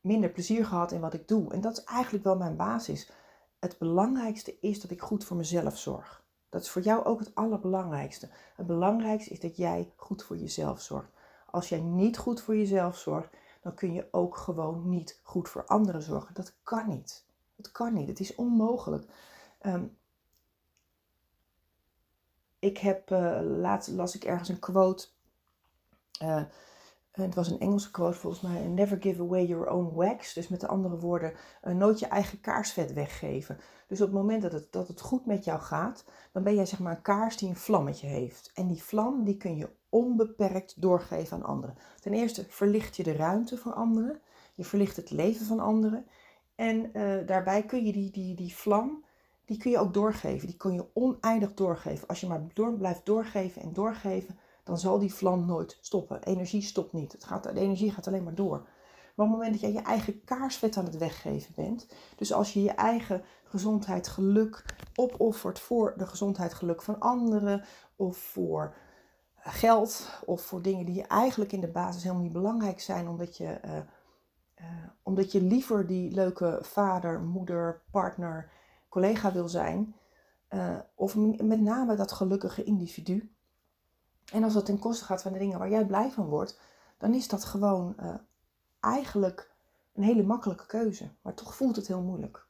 minder 0.00 0.30
plezier 0.30 0.66
gehad 0.66 0.92
in 0.92 1.00
wat 1.00 1.14
ik 1.14 1.28
doe. 1.28 1.52
En 1.52 1.60
dat 1.60 1.78
is 1.78 1.84
eigenlijk 1.84 2.24
wel 2.24 2.36
mijn 2.36 2.56
basis. 2.56 3.10
Het 3.58 3.78
belangrijkste 3.78 4.56
is 4.60 4.80
dat 4.80 4.90
ik 4.90 5.02
goed 5.02 5.24
voor 5.24 5.36
mezelf 5.36 5.78
zorg. 5.78 6.24
Dat 6.48 6.62
is 6.62 6.70
voor 6.70 6.82
jou 6.82 7.04
ook 7.04 7.18
het 7.18 7.34
allerbelangrijkste. 7.34 8.28
Het 8.56 8.66
belangrijkste 8.66 9.30
is 9.30 9.40
dat 9.40 9.56
jij 9.56 9.92
goed 9.96 10.22
voor 10.22 10.36
jezelf 10.36 10.80
zorgt. 10.80 11.10
Als 11.50 11.68
jij 11.68 11.80
niet 11.80 12.18
goed 12.18 12.40
voor 12.40 12.56
jezelf 12.56 12.96
zorgt, 12.96 13.36
dan 13.60 13.74
kun 13.74 13.92
je 13.92 14.08
ook 14.10 14.36
gewoon 14.36 14.88
niet 14.88 15.20
goed 15.22 15.48
voor 15.48 15.64
anderen 15.64 16.02
zorgen. 16.02 16.34
Dat 16.34 16.54
kan 16.62 16.88
niet. 16.88 17.24
Dat 17.56 17.72
kan 17.72 17.94
niet. 17.94 18.08
Het 18.08 18.20
is 18.20 18.34
onmogelijk. 18.34 19.06
Um, 19.62 19.96
ik 22.62 22.78
heb, 22.78 23.10
uh, 23.10 23.40
laatst 23.42 23.90
las 23.90 24.14
ik 24.14 24.24
ergens 24.24 24.48
een 24.48 24.58
quote. 24.58 25.06
Uh, 26.22 26.42
het 27.10 27.34
was 27.34 27.50
een 27.50 27.60
Engelse 27.60 27.90
quote 27.90 28.18
volgens 28.18 28.42
mij. 28.42 28.60
Never 28.60 28.96
give 29.00 29.22
away 29.22 29.46
your 29.46 29.70
own 29.70 29.94
wax. 29.94 30.34
Dus 30.34 30.48
met 30.48 30.68
andere 30.68 30.98
woorden, 30.98 31.32
uh, 31.64 31.74
nooit 31.74 31.98
je 31.98 32.06
eigen 32.06 32.40
kaarsvet 32.40 32.92
weggeven. 32.92 33.58
Dus 33.86 34.00
op 34.00 34.06
het 34.06 34.16
moment 34.16 34.42
dat 34.42 34.52
het, 34.52 34.72
dat 34.72 34.88
het 34.88 35.00
goed 35.00 35.26
met 35.26 35.44
jou 35.44 35.60
gaat, 35.60 36.04
dan 36.32 36.42
ben 36.42 36.54
jij 36.54 36.66
zeg 36.66 36.78
maar 36.78 36.96
een 36.96 37.02
kaars 37.02 37.36
die 37.36 37.48
een 37.48 37.56
vlammetje 37.56 38.06
heeft. 38.06 38.50
En 38.54 38.66
die 38.66 38.82
vlam 38.82 39.24
die 39.24 39.36
kun 39.36 39.56
je 39.56 39.68
onbeperkt 39.88 40.82
doorgeven 40.82 41.36
aan 41.36 41.44
anderen. 41.44 41.76
Ten 42.00 42.12
eerste 42.12 42.44
verlicht 42.48 42.96
je 42.96 43.02
de 43.02 43.16
ruimte 43.16 43.56
voor 43.56 43.72
anderen. 43.72 44.20
Je 44.54 44.64
verlicht 44.64 44.96
het 44.96 45.10
leven 45.10 45.46
van 45.46 45.60
anderen. 45.60 46.06
En 46.54 46.92
daarbij 47.26 47.62
kun 47.62 47.84
je 47.84 47.92
die, 47.92 48.10
die, 48.10 48.34
die 48.34 48.54
vlam, 48.54 49.04
die 49.44 49.58
kun 49.58 49.70
je 49.70 49.78
ook 49.78 49.94
doorgeven. 49.94 50.46
Die 50.46 50.56
kun 50.56 50.72
je 50.72 50.86
oneindig 50.92 51.54
doorgeven. 51.54 52.08
Als 52.08 52.20
je 52.20 52.26
maar 52.26 52.42
door, 52.54 52.72
blijft 52.72 53.06
doorgeven 53.06 53.62
en 53.62 53.72
doorgeven, 53.72 54.38
dan 54.64 54.78
zal 54.78 54.98
die 54.98 55.14
vlam 55.14 55.46
nooit 55.46 55.78
stoppen. 55.80 56.22
Energie 56.22 56.62
stopt 56.62 56.92
niet. 56.92 57.12
Het 57.12 57.24
gaat, 57.24 57.42
de 57.42 57.60
energie 57.60 57.92
gaat 57.92 58.06
alleen 58.06 58.24
maar 58.24 58.34
door. 58.34 58.68
Maar 59.14 59.26
op 59.26 59.32
het 59.32 59.40
moment 59.40 59.52
dat 59.52 59.60
jij 59.60 59.72
je 59.72 59.88
eigen 59.88 60.24
kaarsvet 60.24 60.76
aan 60.76 60.84
het 60.84 60.98
weggeven 60.98 61.52
bent, 61.54 61.86
dus 62.16 62.32
als 62.32 62.52
je 62.52 62.62
je 62.62 62.70
eigen 62.70 63.22
gezondheid, 63.44 64.08
geluk 64.08 64.64
opoffert 64.94 65.58
voor 65.58 65.94
de 65.96 66.06
gezondheid, 66.06 66.54
geluk 66.54 66.82
van 66.82 67.00
anderen, 67.00 67.64
of 67.96 68.16
voor 68.16 68.74
geld, 69.36 70.20
of 70.24 70.42
voor 70.42 70.62
dingen 70.62 70.86
die 70.86 71.06
eigenlijk 71.06 71.52
in 71.52 71.60
de 71.60 71.70
basis 71.70 72.02
helemaal 72.02 72.22
niet 72.22 72.32
belangrijk 72.32 72.80
zijn, 72.80 73.08
omdat 73.08 73.36
je, 73.36 73.60
uh, 73.64 73.76
uh, 73.76 74.66
omdat 75.02 75.32
je 75.32 75.42
liever 75.42 75.86
die 75.86 76.10
leuke 76.10 76.58
vader, 76.62 77.20
moeder, 77.20 77.82
partner, 77.90 78.50
collega 78.92 79.32
wil 79.32 79.48
zijn, 79.48 79.94
uh, 80.50 80.78
of 80.94 81.16
met 81.16 81.60
name 81.60 81.96
dat 81.96 82.12
gelukkige 82.12 82.64
individu. 82.64 83.34
En 84.32 84.44
als 84.44 84.52
dat 84.52 84.64
ten 84.66 84.78
koste 84.78 85.04
gaat 85.04 85.22
van 85.22 85.32
de 85.32 85.38
dingen 85.38 85.58
waar 85.58 85.70
jij 85.70 85.86
blij 85.86 86.10
van 86.10 86.26
wordt, 86.26 86.60
dan 86.98 87.14
is 87.14 87.28
dat 87.28 87.44
gewoon 87.44 87.96
uh, 88.00 88.14
eigenlijk 88.80 89.50
een 89.92 90.02
hele 90.02 90.22
makkelijke 90.22 90.66
keuze. 90.66 91.10
Maar 91.22 91.34
toch 91.34 91.54
voelt 91.54 91.76
het 91.76 91.86
heel 91.86 92.02
moeilijk. 92.02 92.46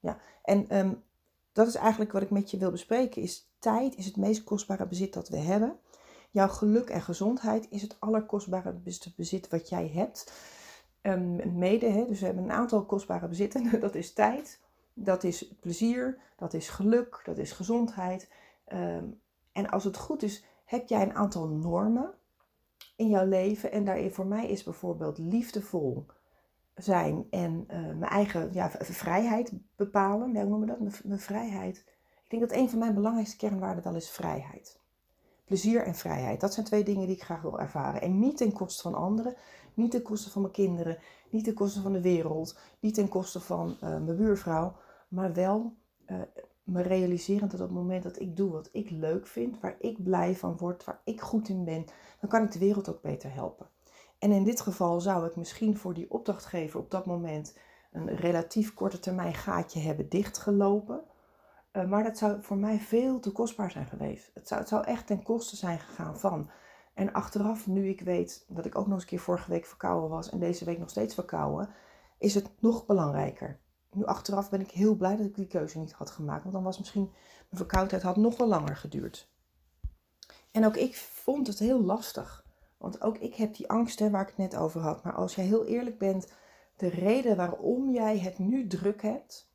Ja, 0.00 0.18
en 0.42 0.78
um, 0.78 1.02
dat 1.52 1.66
is 1.66 1.74
eigenlijk 1.74 2.12
wat 2.12 2.22
ik 2.22 2.30
met 2.30 2.50
je 2.50 2.58
wil 2.58 2.70
bespreken. 2.70 3.22
Is 3.22 3.50
tijd 3.58 3.96
is 3.96 4.06
het 4.06 4.16
meest 4.16 4.44
kostbare 4.44 4.86
bezit 4.86 5.12
dat 5.12 5.28
we 5.28 5.36
hebben. 5.36 5.78
Jouw 6.30 6.48
geluk 6.48 6.90
en 6.90 7.02
gezondheid 7.02 7.66
is 7.70 7.82
het 7.82 7.96
allerkostbare 7.98 8.80
bezit 9.16 9.48
wat 9.48 9.68
jij 9.68 9.88
hebt. 9.88 10.32
Um, 11.02 11.58
mede, 11.58 11.86
hè, 11.86 12.06
dus 12.06 12.20
we 12.20 12.26
hebben 12.26 12.44
een 12.44 12.52
aantal 12.52 12.84
kostbare 12.84 13.28
bezitten. 13.28 13.80
Dat 13.80 13.94
is 13.94 14.12
tijd, 14.12 14.60
dat 14.94 15.24
is 15.24 15.54
plezier, 15.60 16.18
dat 16.36 16.54
is 16.54 16.68
geluk, 16.68 17.20
dat 17.24 17.38
is 17.38 17.52
gezondheid. 17.52 18.30
Um, 18.72 19.20
en 19.52 19.70
als 19.70 19.84
het 19.84 19.96
goed 19.96 20.22
is, 20.22 20.44
heb 20.64 20.88
jij 20.88 21.02
een 21.02 21.14
aantal 21.14 21.48
normen 21.48 22.14
in 22.96 23.08
jouw 23.08 23.26
leven. 23.26 23.72
En 23.72 23.84
daarin 23.84 24.12
voor 24.12 24.26
mij 24.26 24.48
is 24.48 24.62
bijvoorbeeld 24.62 25.18
liefdevol 25.18 26.06
zijn 26.74 27.26
en 27.30 27.64
uh, 27.68 27.76
mijn 27.76 28.02
eigen 28.02 28.52
ja, 28.52 28.70
vrijheid 28.70 29.52
bepalen. 29.76 30.36
Hoe 30.36 30.44
noemen 30.44 30.60
we 30.60 30.66
dat? 30.66 30.80
Mijn, 30.80 30.94
mijn 31.04 31.20
vrijheid. 31.20 31.84
Ik 32.24 32.38
denk 32.38 32.50
dat 32.50 32.58
een 32.58 32.70
van 32.70 32.78
mijn 32.78 32.94
belangrijkste 32.94 33.36
kernwaarden 33.36 33.84
wel 33.84 33.94
is 33.94 34.10
vrijheid. 34.10 34.78
Plezier 35.44 35.84
en 35.84 35.94
vrijheid. 35.94 36.40
Dat 36.40 36.54
zijn 36.54 36.66
twee 36.66 36.84
dingen 36.84 37.06
die 37.06 37.16
ik 37.16 37.22
graag 37.22 37.42
wil 37.42 37.60
ervaren. 37.60 38.02
En 38.02 38.18
niet 38.18 38.36
ten 38.36 38.52
koste 38.52 38.82
van 38.82 38.94
anderen, 38.94 39.34
niet 39.74 39.90
ten 39.90 40.02
koste 40.02 40.30
van 40.30 40.42
mijn 40.42 40.54
kinderen, 40.54 40.98
niet 41.32 41.44
ten 41.44 41.54
koste 41.54 41.80
van 41.80 41.92
de 41.92 42.00
wereld, 42.00 42.58
niet 42.80 42.94
ten 42.94 43.08
koste 43.08 43.40
van 43.40 43.68
uh, 43.68 43.80
mijn 43.80 44.16
buurvrouw, 44.16 44.76
maar 45.08 45.32
wel 45.32 45.74
uh, 46.06 46.16
me 46.62 46.82
realiseren 46.82 47.48
dat 47.48 47.60
op 47.60 47.66
het 47.66 47.76
moment 47.76 48.02
dat 48.02 48.20
ik 48.20 48.36
doe 48.36 48.50
wat 48.50 48.68
ik 48.72 48.90
leuk 48.90 49.26
vind, 49.26 49.60
waar 49.60 49.76
ik 49.78 50.02
blij 50.02 50.36
van 50.36 50.56
word, 50.56 50.84
waar 50.84 51.00
ik 51.04 51.20
goed 51.20 51.48
in 51.48 51.64
ben, 51.64 51.84
dan 52.20 52.30
kan 52.30 52.42
ik 52.42 52.52
de 52.52 52.58
wereld 52.58 52.88
ook 52.88 53.02
beter 53.02 53.32
helpen. 53.32 53.66
En 54.18 54.32
in 54.32 54.44
dit 54.44 54.60
geval 54.60 55.00
zou 55.00 55.26
ik 55.26 55.36
misschien 55.36 55.76
voor 55.76 55.94
die 55.94 56.10
opdrachtgever 56.10 56.80
op 56.80 56.90
dat 56.90 57.06
moment 57.06 57.56
een 57.92 58.16
relatief 58.16 58.74
korte 58.74 58.98
termijn 58.98 59.34
gaatje 59.34 59.80
hebben 59.80 60.08
dichtgelopen. 60.08 61.00
Uh, 61.72 61.88
maar 61.88 62.02
dat 62.02 62.18
zou 62.18 62.42
voor 62.42 62.56
mij 62.56 62.78
veel 62.78 63.20
te 63.20 63.32
kostbaar 63.32 63.70
zijn 63.70 63.86
geweest. 63.86 64.30
Het 64.34 64.48
zou, 64.48 64.60
het 64.60 64.68
zou 64.68 64.84
echt 64.84 65.06
ten 65.06 65.22
koste 65.22 65.56
zijn 65.56 65.78
gegaan 65.78 66.18
van. 66.18 66.50
En 66.94 67.12
achteraf, 67.12 67.66
nu 67.66 67.88
ik 67.88 68.00
weet 68.00 68.44
dat 68.48 68.66
ik 68.66 68.78
ook 68.78 68.84
nog 68.84 68.94
eens 68.94 69.02
een 69.02 69.08
keer 69.08 69.18
vorige 69.18 69.50
week 69.50 69.66
verkouden 69.66 70.10
was 70.10 70.30
en 70.30 70.38
deze 70.38 70.64
week 70.64 70.78
nog 70.78 70.90
steeds 70.90 71.14
verkouden, 71.14 71.68
is 72.18 72.34
het 72.34 72.50
nog 72.58 72.86
belangrijker 72.86 73.60
nu 73.92 74.04
achteraf 74.04 74.50
ben 74.50 74.60
ik 74.60 74.70
heel 74.70 74.94
blij 74.94 75.16
dat 75.16 75.26
ik 75.26 75.34
die 75.34 75.46
keuze 75.46 75.78
niet 75.78 75.92
had 75.92 76.10
gemaakt. 76.10 76.42
Want 76.42 76.54
dan 76.54 76.62
was 76.62 76.78
misschien 76.78 77.10
mijn 77.12 77.62
verkoudheid 77.62 78.02
had 78.02 78.16
nog 78.16 78.36
wel 78.36 78.48
langer 78.48 78.76
geduurd. 78.76 79.30
En 80.50 80.64
ook 80.64 80.76
ik 80.76 80.96
vond 80.96 81.46
het 81.46 81.58
heel 81.58 81.82
lastig. 81.82 82.44
Want 82.76 83.02
ook 83.02 83.18
ik 83.18 83.34
heb 83.34 83.54
die 83.54 83.68
angsten 83.68 84.10
waar 84.10 84.22
ik 84.22 84.28
het 84.28 84.36
net 84.36 84.56
over 84.56 84.80
had. 84.80 85.02
Maar 85.02 85.14
als 85.14 85.34
jij 85.34 85.44
heel 85.44 85.66
eerlijk 85.66 85.98
bent, 85.98 86.32
de 86.76 86.88
reden 86.88 87.36
waarom 87.36 87.90
jij 87.90 88.18
het 88.18 88.38
nu 88.38 88.66
druk 88.66 89.02
hebt, 89.02 89.52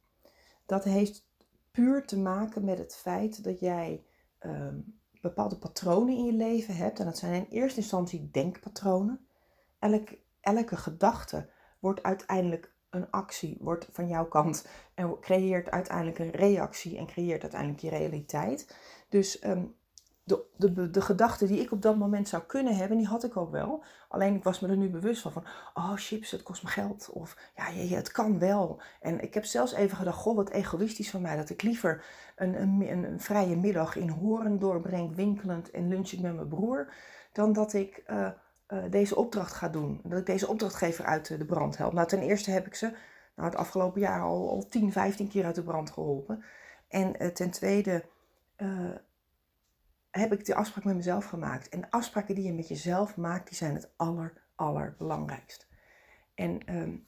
dat 0.65 0.83
heeft 0.83 1.27
puur 1.71 2.05
te 2.05 2.19
maken 2.19 2.65
met 2.65 2.77
het 2.77 2.95
feit 2.95 3.43
dat 3.43 3.59
jij 3.59 4.05
um, 4.39 4.99
bepaalde 5.27 5.57
patronen 5.57 6.17
in 6.17 6.25
je 6.25 6.33
leven 6.33 6.75
hebt. 6.75 6.99
En 6.99 7.05
dat 7.05 7.17
zijn 7.17 7.33
in 7.33 7.47
eerste 7.49 7.79
instantie 7.79 8.29
denkpatronen. 8.31 9.27
Elke, 9.79 10.19
elke 10.41 10.77
gedachte 10.77 11.49
wordt 11.79 12.03
uiteindelijk 12.03 12.73
een 12.89 13.11
actie 13.11 13.57
wordt 13.61 13.87
van 13.91 14.07
jouw 14.07 14.27
kant 14.27 14.67
en 14.93 15.19
creëert 15.19 15.69
uiteindelijk 15.69 16.19
een 16.19 16.31
reactie 16.31 16.97
en 16.97 17.05
creëert 17.05 17.41
uiteindelijk 17.41 17.81
je 17.81 17.89
realiteit. 17.89 18.77
Dus 19.09 19.43
um, 19.43 19.75
de, 20.25 20.45
de, 20.55 20.89
de 20.89 21.01
gedachten 21.01 21.47
die 21.47 21.59
ik 21.59 21.71
op 21.71 21.81
dat 21.81 21.97
moment 21.97 22.27
zou 22.27 22.43
kunnen 22.43 22.75
hebben, 22.75 22.97
die 22.97 23.07
had 23.07 23.23
ik 23.23 23.37
ook 23.37 23.51
wel. 23.51 23.83
Alleen 24.09 24.35
ik 24.35 24.43
was 24.43 24.59
me 24.59 24.67
er 24.67 24.77
nu 24.77 24.89
bewust 24.89 25.21
van, 25.21 25.31
van 25.31 25.45
oh 25.73 25.93
chips, 25.95 26.31
het 26.31 26.43
kost 26.43 26.63
me 26.63 26.69
geld. 26.69 27.09
Of 27.09 27.37
ja, 27.55 27.95
het 27.95 28.11
kan 28.11 28.39
wel. 28.39 28.81
En 29.01 29.21
ik 29.21 29.33
heb 29.33 29.45
zelfs 29.45 29.73
even 29.73 29.97
gedacht, 29.97 30.17
goh, 30.17 30.35
wat 30.35 30.49
egoïstisch 30.49 31.09
van 31.09 31.21
mij. 31.21 31.35
Dat 31.35 31.49
ik 31.49 31.61
liever 31.61 32.05
een, 32.35 32.61
een, 32.61 33.03
een 33.03 33.19
vrije 33.19 33.55
middag 33.55 33.95
in 33.95 34.09
Horen 34.09 34.59
doorbreng, 34.59 35.15
winkelend 35.15 35.71
en 35.71 35.87
lunchend 35.87 36.21
met 36.21 36.35
mijn 36.35 36.47
broer. 36.47 36.93
Dan 37.31 37.53
dat 37.53 37.73
ik... 37.73 38.03
Uh, 38.07 38.27
uh, 38.67 38.83
deze 38.89 39.15
opdracht 39.15 39.53
ga 39.53 39.69
doen. 39.69 40.01
Dat 40.03 40.19
ik 40.19 40.25
deze 40.25 40.47
opdrachtgever 40.47 41.05
uit 41.05 41.27
de 41.27 41.45
brand 41.45 41.77
help. 41.77 41.93
Nou, 41.93 42.07
ten 42.07 42.21
eerste 42.21 42.51
heb 42.51 42.65
ik 42.65 42.75
ze 42.75 42.85
nou, 43.35 43.49
het 43.49 43.57
afgelopen 43.57 44.01
jaar 44.01 44.21
al, 44.21 44.49
al 44.49 44.67
10, 44.67 44.91
15 44.91 45.27
keer 45.27 45.45
uit 45.45 45.55
de 45.55 45.63
brand 45.63 45.91
geholpen. 45.91 46.43
En 46.87 47.23
uh, 47.23 47.27
ten 47.27 47.51
tweede 47.51 48.05
heb 50.19 50.33
ik 50.33 50.45
de 50.45 50.55
afspraak 50.55 50.83
met 50.83 50.95
mezelf 50.95 51.25
gemaakt. 51.25 51.69
En 51.69 51.81
de 51.81 51.91
afspraken 51.91 52.35
die 52.35 52.43
je 52.43 52.53
met 52.53 52.67
jezelf 52.67 53.17
maakt, 53.17 53.47
die 53.47 53.57
zijn 53.57 53.75
het 53.75 53.89
aller, 53.95 54.33
allerbelangrijkst. 54.55 55.67
En 56.35 56.75
um, 56.75 57.07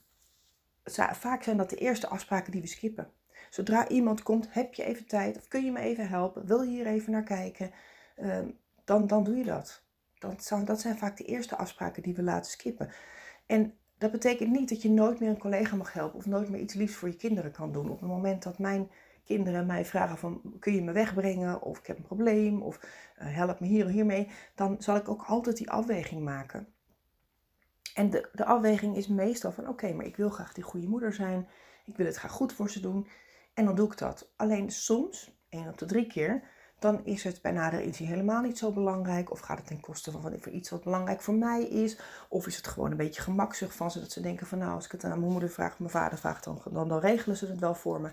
vaak 1.12 1.44
zijn 1.44 1.58
dat 1.58 1.70
de 1.70 1.76
eerste 1.76 2.08
afspraken 2.08 2.52
die 2.52 2.62
we 2.62 2.68
skippen. 2.68 3.12
Zodra 3.50 3.88
iemand 3.88 4.24
komt, 4.24 4.54
heb 4.54 4.74
je 4.74 4.84
even 4.84 5.06
tijd 5.06 5.38
of 5.38 5.48
kun 5.48 5.66
je 5.66 5.72
me 5.72 5.80
even 5.80 6.10
helpen? 6.10 6.46
Wil 6.46 6.62
je 6.62 6.70
hier 6.70 6.88
even 6.88 7.12
naar 7.12 7.24
kijken? 7.24 7.72
Uh, 8.18 8.40
dan, 8.84 9.08
dan 9.08 9.24
doe 9.24 9.36
je 9.36 9.44
dat. 9.44 9.86
Dat, 10.20 10.52
dat 10.66 10.82
zijn 10.82 10.98
vaak 10.98 11.18
de 11.18 11.24
eerste 11.24 11.56
afspraken 11.56 12.04
die 12.04 12.16
we 12.16 12.24
laten 12.24 12.52
skippen. 12.52 12.92
En 13.46 13.74
dat 13.98 14.12
betekent 14.12 14.50
niet 14.50 14.70
dat 14.70 14.82
je 14.82 14.90
nooit 14.90 15.20
meer 15.20 15.30
een 15.30 15.38
collega 15.38 15.76
mag 15.76 15.94
helpen 15.94 16.18
of 16.18 16.26
nooit 16.26 16.50
meer 16.50 16.62
iets 16.62 16.74
liefs 16.74 16.96
voor 16.96 17.10
je 17.10 17.16
kinderen 17.16 17.52
kan 17.52 17.72
doen. 17.72 17.90
Op 17.90 18.00
het 18.00 18.10
moment 18.10 18.44
dat 18.44 18.60
mijn 18.60 18.90
kinderen 19.28 19.66
mij 19.66 19.86
vragen 19.86 20.18
van 20.18 20.42
kun 20.60 20.74
je 20.74 20.82
me 20.82 20.92
wegbrengen 20.92 21.62
of 21.62 21.80
ik 21.80 21.88
heb 21.88 21.98
een 21.98 22.04
probleem 22.04 22.62
of 22.62 22.78
uh, 22.78 23.36
help 23.36 23.60
me 23.60 23.68
hier 23.68 23.86
of 23.86 23.92
hiermee, 23.92 24.30
dan 24.56 24.76
zal 24.80 24.96
ik 24.96 25.10
ook 25.10 25.24
altijd 25.24 25.58
die 25.58 25.72
afweging 25.72 26.24
maken. 26.24 26.68
En 27.94 28.10
de, 28.10 28.30
de 28.34 28.46
afweging 28.46 28.96
is 28.96 29.08
meestal 29.08 29.52
van 29.52 29.68
oké, 29.68 29.94
maar 29.94 30.06
ik 30.06 30.16
wil 30.16 30.30
graag 30.30 30.54
die 30.54 30.64
goede 30.64 30.88
moeder 30.88 31.14
zijn, 31.14 31.48
ik 31.86 31.98
wil 31.98 32.06
het 32.06 32.16
graag 32.16 32.32
goed 32.32 32.54
voor 32.54 32.70
ze 32.70 32.80
doen 32.80 33.08
en 33.54 33.66
dan 33.66 33.76
doe 33.76 33.92
ik 33.92 33.98
dat. 33.98 34.32
Alleen 34.36 34.72
soms, 34.72 35.38
één 35.50 35.68
op 35.68 35.78
de 35.78 35.86
drie 35.86 36.08
keer, 36.08 36.44
dan 36.80 37.06
is 37.06 37.24
het 37.24 37.42
bij 37.42 37.52
nader 37.52 37.82
inzien 37.82 38.08
helemaal 38.08 38.42
niet 38.42 38.58
zo 38.58 38.72
belangrijk. 38.72 39.32
Of 39.32 39.40
gaat 39.40 39.58
het 39.58 39.68
ten 39.68 39.80
koste 39.80 40.12
van, 40.12 40.22
van 40.22 40.54
iets 40.54 40.70
wat 40.70 40.84
belangrijk 40.84 41.22
voor 41.22 41.34
mij 41.34 41.64
is. 41.64 42.00
Of 42.30 42.48
is 42.48 42.56
het 42.56 42.68
gewoon 42.68 42.92
een 42.92 42.98
beetje 42.98 43.22
gemakzucht 43.22 43.76
van 43.76 43.92
ze 43.92 44.00
dat 44.00 44.12
ze 44.12 44.22
denken 44.22 44.48
van 44.48 44.58
nou 44.58 44.74
als 44.74 44.86
ik 44.86 44.92
het 44.92 45.04
aan 45.04 45.20
mijn 45.20 45.32
moeder 45.32 45.50
vraag 45.50 45.80
mijn 45.80 45.92
vader 45.92 46.18
vraagt 46.18 46.44
dan, 46.44 46.62
dan, 46.72 46.88
dan 46.88 47.00
regelen 47.00 47.38
ze 47.38 47.48
het 47.48 47.60
wel 47.60 47.76
voor 47.76 48.02
me. 48.02 48.12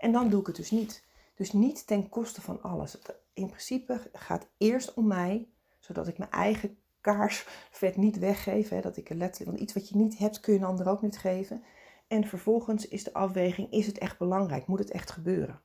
En 0.00 0.12
dan 0.12 0.28
doe 0.28 0.40
ik 0.40 0.46
het 0.46 0.56
dus 0.56 0.70
niet. 0.70 1.04
Dus 1.34 1.52
niet 1.52 1.86
ten 1.86 2.08
koste 2.08 2.40
van 2.40 2.62
alles. 2.62 2.98
In 3.32 3.46
principe 3.46 4.10
gaat 4.12 4.48
eerst 4.56 4.94
om 4.94 5.06
mij, 5.06 5.48
zodat 5.78 6.08
ik 6.08 6.18
mijn 6.18 6.30
eigen 6.30 6.78
kaarsvet 7.00 7.96
niet 7.96 8.18
weggeef. 8.18 8.68
Hè, 8.68 8.80
dat 8.80 8.96
ik 8.96 9.08
letterlijk, 9.08 9.50
want 9.50 9.60
iets 9.60 9.72
wat 9.72 9.88
je 9.88 9.96
niet 9.96 10.18
hebt 10.18 10.40
kun 10.40 10.52
je 10.52 10.58
een 10.58 10.64
ander 10.64 10.88
ook 10.88 11.02
niet 11.02 11.18
geven. 11.18 11.62
En 12.08 12.24
vervolgens 12.24 12.88
is 12.88 13.04
de 13.04 13.12
afweging, 13.12 13.72
is 13.72 13.86
het 13.86 13.98
echt 13.98 14.18
belangrijk? 14.18 14.66
Moet 14.66 14.78
het 14.78 14.90
echt 14.90 15.10
gebeuren? 15.10 15.60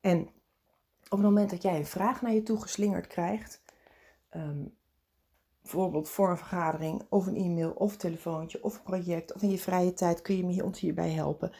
En 0.00 0.20
op 1.04 1.18
het 1.18 1.20
moment 1.20 1.50
dat 1.50 1.62
jij 1.62 1.76
een 1.76 1.86
vraag 1.86 2.22
naar 2.22 2.32
je 2.32 2.42
toe 2.42 2.60
geslingerd 2.60 3.06
krijgt, 3.06 3.62
um, 4.30 4.76
bijvoorbeeld 5.62 6.08
voor 6.08 6.30
een 6.30 6.36
vergadering 6.36 7.06
of 7.08 7.26
een 7.26 7.36
e-mail 7.36 7.70
of 7.70 7.92
een 7.92 7.98
telefoontje 7.98 8.64
of 8.64 8.76
een 8.76 8.82
project 8.82 9.34
of 9.34 9.42
in 9.42 9.50
je 9.50 9.58
vrije 9.58 9.92
tijd 9.92 10.22
kun 10.22 10.36
je 10.36 10.44
me 10.44 10.64
ons 10.64 10.80
hierbij 10.80 11.10
helpen, 11.10 11.52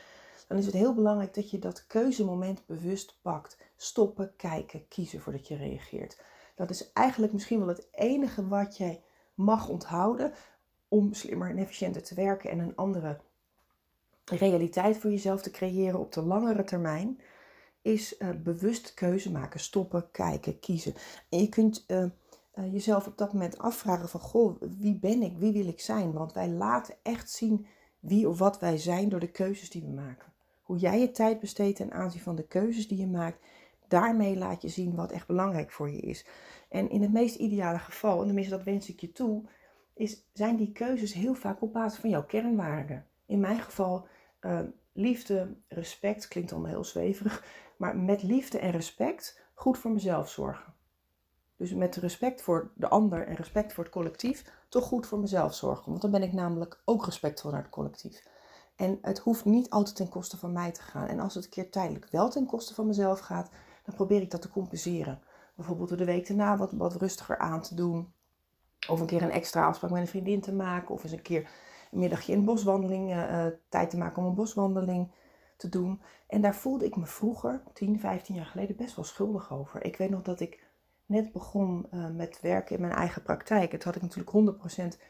dan 0.49 0.59
is 0.59 0.67
het 0.67 0.75
heel 0.75 0.95
belangrijk 0.95 1.35
dat 1.35 1.51
je 1.51 1.59
dat 1.59 1.87
keuzemoment 1.87 2.67
bewust 2.67 3.19
pakt. 3.23 3.59
Stoppen, 3.77 4.33
kijken, 4.37 4.89
kiezen 4.89 5.21
voordat 5.21 5.49
je 5.49 5.57
reageert. 5.57 6.23
Dat 6.55 6.71
is 6.71 6.93
eigenlijk 6.93 7.33
misschien 7.33 7.59
wel 7.59 7.69
het 7.69 7.87
enige 7.91 8.49
wat 8.49 8.77
jij 8.77 9.03
mag 9.35 9.69
onthouden 9.69 10.33
om 10.89 11.15
slimmer 11.15 11.51
en 11.51 11.59
efficiënter 11.59 12.03
te 12.03 12.15
werken 12.15 12.51
en 12.51 12.59
een 12.59 12.77
andere 12.77 13.21
realiteit 14.25 14.97
voor 14.97 15.11
jezelf 15.11 15.43
te 15.43 15.51
creëren 15.51 16.01
op 16.01 16.13
de 16.13 16.23
langere 16.23 16.65
termijn, 16.65 17.21
is 17.83 18.19
uh, 18.19 18.29
bewust 18.43 18.95
keuze 18.95 19.33
maken, 19.33 19.61
stoppen, 19.61 20.11
kijken, 20.11 20.61
kiezen. 20.61 20.95
En 21.29 21.39
je 21.39 21.49
kunt 21.49 21.85
uh, 21.87 22.05
uh, 22.55 22.73
jezelf 22.73 23.07
op 23.07 23.19
dat 23.19 23.33
moment 23.33 23.59
afvragen 23.59 24.09
van, 24.09 24.21
goh, 24.21 24.61
wie 24.61 24.99
ben 24.99 25.23
ik, 25.23 25.39
wie 25.39 25.53
wil 25.53 25.67
ik 25.67 25.81
zijn? 25.81 26.13
Want 26.13 26.33
wij 26.33 26.49
laten 26.49 26.95
echt 27.03 27.31
zien 27.31 27.67
wie 28.01 28.29
of 28.29 28.39
wat 28.39 28.61
wij 28.61 28.79
zijn 28.79 29.09
door 29.09 29.21
de 29.21 29.31
keuzes 29.31 29.71
die 29.71 29.83
we 29.83 29.91
maken. 29.91 30.33
Hoe 30.65 30.79
jij 30.79 31.01
je 31.01 31.11
tijd 31.11 31.41
besteedt 31.41 31.77
ten 31.77 31.93
aanzien 31.93 32.21
van 32.21 32.37
de 32.37 32.47
keuzes 32.47 32.89
die 32.89 32.99
je 32.99 33.07
maakt, 33.07 33.39
daarmee 33.89 34.37
laat 34.37 34.63
je 34.63 34.69
zien 34.69 34.95
wat 34.95 35.13
echt 35.13 35.27
belangrijk 35.27 35.71
voor 35.71 35.91
je 35.91 36.01
is. 36.01 36.27
En 36.69 36.91
in 36.91 37.03
het 37.03 37.13
meest 37.13 37.37
ideale 37.37 37.79
geval, 37.79 38.21
en 38.21 38.27
tenminste 38.27 38.57
dat 38.57 38.65
wens 38.65 38.89
ik 38.89 39.01
je 39.01 39.13
toe, 39.13 39.45
is, 39.95 40.27
zijn 40.33 40.57
die 40.57 40.73
keuzes 40.73 41.13
heel 41.13 41.35
vaak 41.35 41.63
op 41.63 41.73
basis 41.73 42.01
van 42.01 42.11
jouw 42.11 42.25
kernwaarden. 42.25 43.07
In 43.27 43.41
mijn 43.41 43.61
geval 43.61 44.07
uh, 44.41 44.61
liefde, 44.93 45.57
respect, 45.69 46.29
klinkt 46.29 46.53
allemaal 46.53 46.71
heel 46.71 46.85
zweverig, 46.85 47.45
maar 47.77 47.97
met 47.97 48.23
liefde 48.23 48.59
en 48.59 48.71
respect 48.71 49.43
goed 49.55 49.79
voor 49.79 49.91
mezelf 49.91 50.29
zorgen. 50.29 50.75
Dus 51.57 51.75
met 51.75 51.97
respect 51.97 52.43
voor 52.43 52.73
de 52.75 52.89
ander 52.89 53.27
en 53.27 53.35
respect 53.35 53.73
voor 53.73 53.85
het 53.85 53.93
collectief, 53.93 54.45
toch 54.69 54.85
goed 54.85 55.07
voor 55.07 55.19
mezelf 55.19 55.55
zorgen. 55.55 55.91
Want 55.91 56.03
dan 56.03 56.11
ben 56.11 56.23
ik 56.23 56.33
namelijk 56.33 56.83
ook 56.85 57.05
respectvol 57.05 57.51
naar 57.51 57.63
het 57.63 57.71
collectief. 57.71 58.33
En 58.77 58.99
het 59.03 59.19
hoeft 59.19 59.45
niet 59.45 59.71
altijd 59.71 59.97
ten 59.97 60.09
koste 60.09 60.37
van 60.37 60.53
mij 60.53 60.73
te 60.73 60.83
gaan. 60.83 61.09
En 61.09 61.21
als 61.21 61.35
het 61.35 61.45
een 61.45 61.51
keer 61.51 61.71
tijdelijk 61.71 62.09
wel 62.11 62.31
ten 62.31 62.47
koste 62.47 62.75
van 62.75 62.87
mezelf 62.87 63.19
gaat, 63.19 63.51
dan 63.85 63.95
probeer 63.95 64.21
ik 64.21 64.31
dat 64.31 64.43
te 64.43 64.51
compenseren. 64.51 65.21
Bijvoorbeeld 65.55 65.89
door 65.89 65.99
de 65.99 66.05
week 66.05 66.27
daarna 66.27 66.57
wat, 66.57 66.73
wat 66.73 66.95
rustiger 66.95 67.39
aan 67.39 67.63
te 67.63 67.75
doen. 67.75 68.13
Of 68.89 69.01
een 69.01 69.07
keer 69.07 69.23
een 69.23 69.31
extra 69.31 69.67
afspraak 69.67 69.91
met 69.91 70.01
een 70.01 70.07
vriendin 70.07 70.41
te 70.41 70.53
maken. 70.53 70.95
Of 70.95 71.03
eens 71.03 71.13
een 71.13 71.23
keer 71.23 71.51
een 71.91 71.99
middagje 71.99 72.33
in 72.33 72.45
boswandeling, 72.45 73.11
uh, 73.11 73.47
tijd 73.69 73.91
te 73.91 73.97
maken 73.97 74.23
om 74.23 74.29
een 74.29 74.35
boswandeling 74.35 75.13
te 75.57 75.69
doen. 75.69 76.01
En 76.27 76.41
daar 76.41 76.55
voelde 76.55 76.85
ik 76.85 76.97
me 76.97 77.07
vroeger, 77.07 77.63
10, 77.73 78.01
15 78.01 78.35
jaar 78.35 78.47
geleden, 78.47 78.77
best 78.77 78.97
wel 78.97 79.05
schuldig 79.05 79.53
over. 79.53 79.85
Ik 79.85 79.97
weet 79.97 80.11
nog 80.11 80.23
dat 80.23 80.41
ik 80.41 80.63
net 81.07 81.33
begon 81.33 81.87
uh, 81.95 82.11
met 82.11 82.41
werken 82.41 82.75
in 82.75 82.81
mijn 82.81 82.93
eigen 82.93 83.23
praktijk. 83.23 83.73
Het 83.73 83.85
had 83.85 83.97
ik 83.97 84.03
natuurlijk 84.03 84.59
100% 84.97 85.01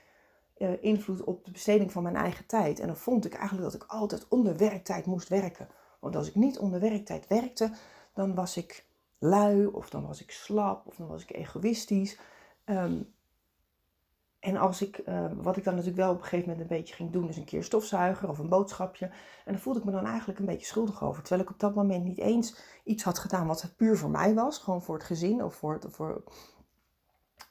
uh, 0.59 0.83
invloed 0.83 1.25
op 1.25 1.45
de 1.45 1.51
besteding 1.51 1.93
van 1.93 2.03
mijn 2.03 2.17
eigen 2.17 2.47
tijd. 2.47 2.81
En 2.81 2.87
dan 2.87 2.97
vond 2.97 3.25
ik 3.25 3.35
eigenlijk 3.35 3.73
dat 3.73 3.83
ik 3.83 3.89
altijd 3.89 4.29
onder 4.29 4.57
werktijd 4.57 5.07
moest 5.07 5.29
werken. 5.29 5.69
Want 6.01 6.17
als 6.17 6.29
ik 6.29 6.35
niet 6.35 6.59
onder 6.59 6.81
werktijd 6.81 7.27
werkte, 7.27 7.71
dan 8.15 8.35
was 8.35 8.57
ik 8.57 8.87
lui, 9.19 9.67
of 9.67 9.91
dan 9.91 10.07
was 10.07 10.23
ik 10.23 10.31
slap, 10.31 10.87
of 10.87 10.97
dan 10.97 11.09
was 11.09 11.23
ik 11.23 11.33
egoïstisch. 11.33 12.19
Um, 12.65 13.15
en 14.45 14.57
als 14.57 14.83
ik, 14.83 15.03
uh, 15.07 15.27
wat 15.35 15.57
ik 15.57 15.65
dan 15.65 15.75
natuurlijk 15.75 16.01
wel 16.03 16.11
op 16.11 16.17
een 16.17 16.23
gegeven 16.23 16.49
moment 16.49 16.71
een 16.71 16.77
beetje 16.77 16.95
ging 16.95 17.11
doen, 17.11 17.29
is 17.29 17.37
een 17.37 17.45
keer 17.45 17.65
stofzuiger 17.65 18.29
of 18.29 18.39
een 18.39 18.49
boodschapje. 18.49 19.07
En 19.45 19.53
dan 19.53 19.59
voelde 19.59 19.79
ik 19.79 19.85
me 19.85 19.93
dan 19.93 20.07
eigenlijk 20.07 20.39
een 20.39 20.47
beetje 20.47 20.67
schuldig 20.67 21.03
over. 21.03 21.23
Terwijl 21.23 21.43
ik 21.43 21.51
op 21.51 21.61
dat 21.61 21.75
moment 21.75 22.05
niet 22.05 22.19
eens 22.19 22.57
iets 22.85 23.03
had 23.03 23.19
gedaan 23.19 23.47
wat 23.47 23.73
puur 23.77 23.99
voor 23.99 24.11
mij 24.11 24.35
was. 24.35 24.59
Gewoon 24.59 24.83
voor 24.83 24.95
het 24.95 25.05
gezin 25.05 25.45
of 25.45 25.55
voor, 25.55 25.79
voor 25.89 26.25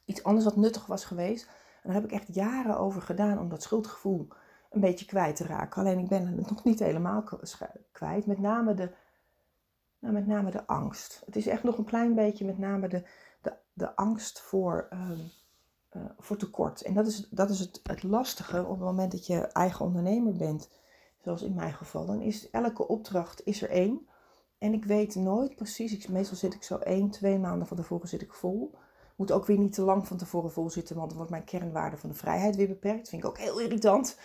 iets 0.06 0.24
anders 0.24 0.46
wat 0.46 0.56
nuttig 0.56 0.86
was 0.86 1.06
geweest. 1.06 1.50
En 1.84 1.92
daar 1.92 2.02
heb 2.02 2.04
ik 2.04 2.12
echt 2.12 2.36
jaren 2.36 2.78
over 2.78 3.02
gedaan 3.02 3.40
om 3.40 3.50
dat 3.50 3.64
schuldgevoel 3.64 4.28
een 4.70 4.82
beetje 4.82 5.06
kwijt 5.06 5.36
te 5.36 5.44
raken. 5.44 5.82
Alleen 5.82 6.00
ik 6.00 6.08
ben 6.08 6.28
het 6.28 6.50
nog 6.50 6.64
niet 6.64 6.80
helemaal 6.80 7.24
kwijt. 7.92 8.26
Met 8.26 8.40
name 8.40 8.74
de, 8.74 8.92
nou, 10.00 10.14
met 10.14 10.28
name 10.28 10.52
de 10.52 10.68
angst. 10.68 11.22
Het 11.26 11.36
is 11.36 11.48
echt 11.48 11.64
nog 11.64 11.78
een 11.78 11.86
klein 11.86 12.16
beetje 12.16 12.46
met 12.46 12.58
name 12.58 12.88
de, 12.88 13.04
de, 13.42 13.54
de 13.74 13.96
angst 13.96 14.42
voor... 14.42 14.88
Um, 14.94 15.32
uh, 15.96 16.04
voor 16.18 16.38
tekort. 16.38 16.82
En 16.82 16.94
dat 16.94 17.08
is, 17.08 17.28
dat 17.30 17.50
is 17.50 17.60
het, 17.60 17.80
het 17.84 18.04
lastige 18.04 18.64
op 18.64 18.70
het 18.70 18.80
moment 18.80 19.12
dat 19.12 19.28
je 19.28 19.40
eigen 19.40 19.86
ondernemer 19.86 20.34
bent, 20.34 20.70
zoals 21.24 21.42
in 21.42 21.54
mijn 21.54 21.74
geval. 21.74 22.06
Dan 22.06 22.22
is 22.22 22.50
elke 22.50 22.88
opdracht 22.88 23.46
is 23.46 23.62
er 23.62 23.70
één. 23.70 24.08
En 24.58 24.74
ik 24.74 24.86
weet 24.86 25.16
nooit 25.16 25.56
precies, 25.56 25.94
ik, 25.94 26.10
meestal 26.10 26.38
zit 26.38 26.54
ik 26.54 26.64
zo 26.64 26.78
één, 26.78 27.10
twee 27.10 27.40
maanden 27.40 27.68
van 27.68 27.78
tevoren 27.78 28.08
zit 28.08 28.22
ik 28.22 28.34
vol. 28.34 28.76
Moet 29.16 29.32
ook 29.32 29.46
weer 29.46 29.58
niet 29.58 29.74
te 29.74 29.82
lang 29.82 30.08
van 30.08 30.18
tevoren 30.18 30.52
vol 30.52 30.70
zitten, 30.70 30.96
want 30.96 31.08
dan 31.08 31.18
wordt 31.18 31.32
mijn 31.32 31.44
kernwaarde 31.44 31.98
van 31.98 32.10
de 32.10 32.16
vrijheid 32.16 32.56
weer 32.56 32.68
beperkt. 32.68 33.10
Vind 33.10 33.24
ik 33.24 33.30
ook 33.30 33.38
heel 33.38 33.60
irritant. 33.60 34.18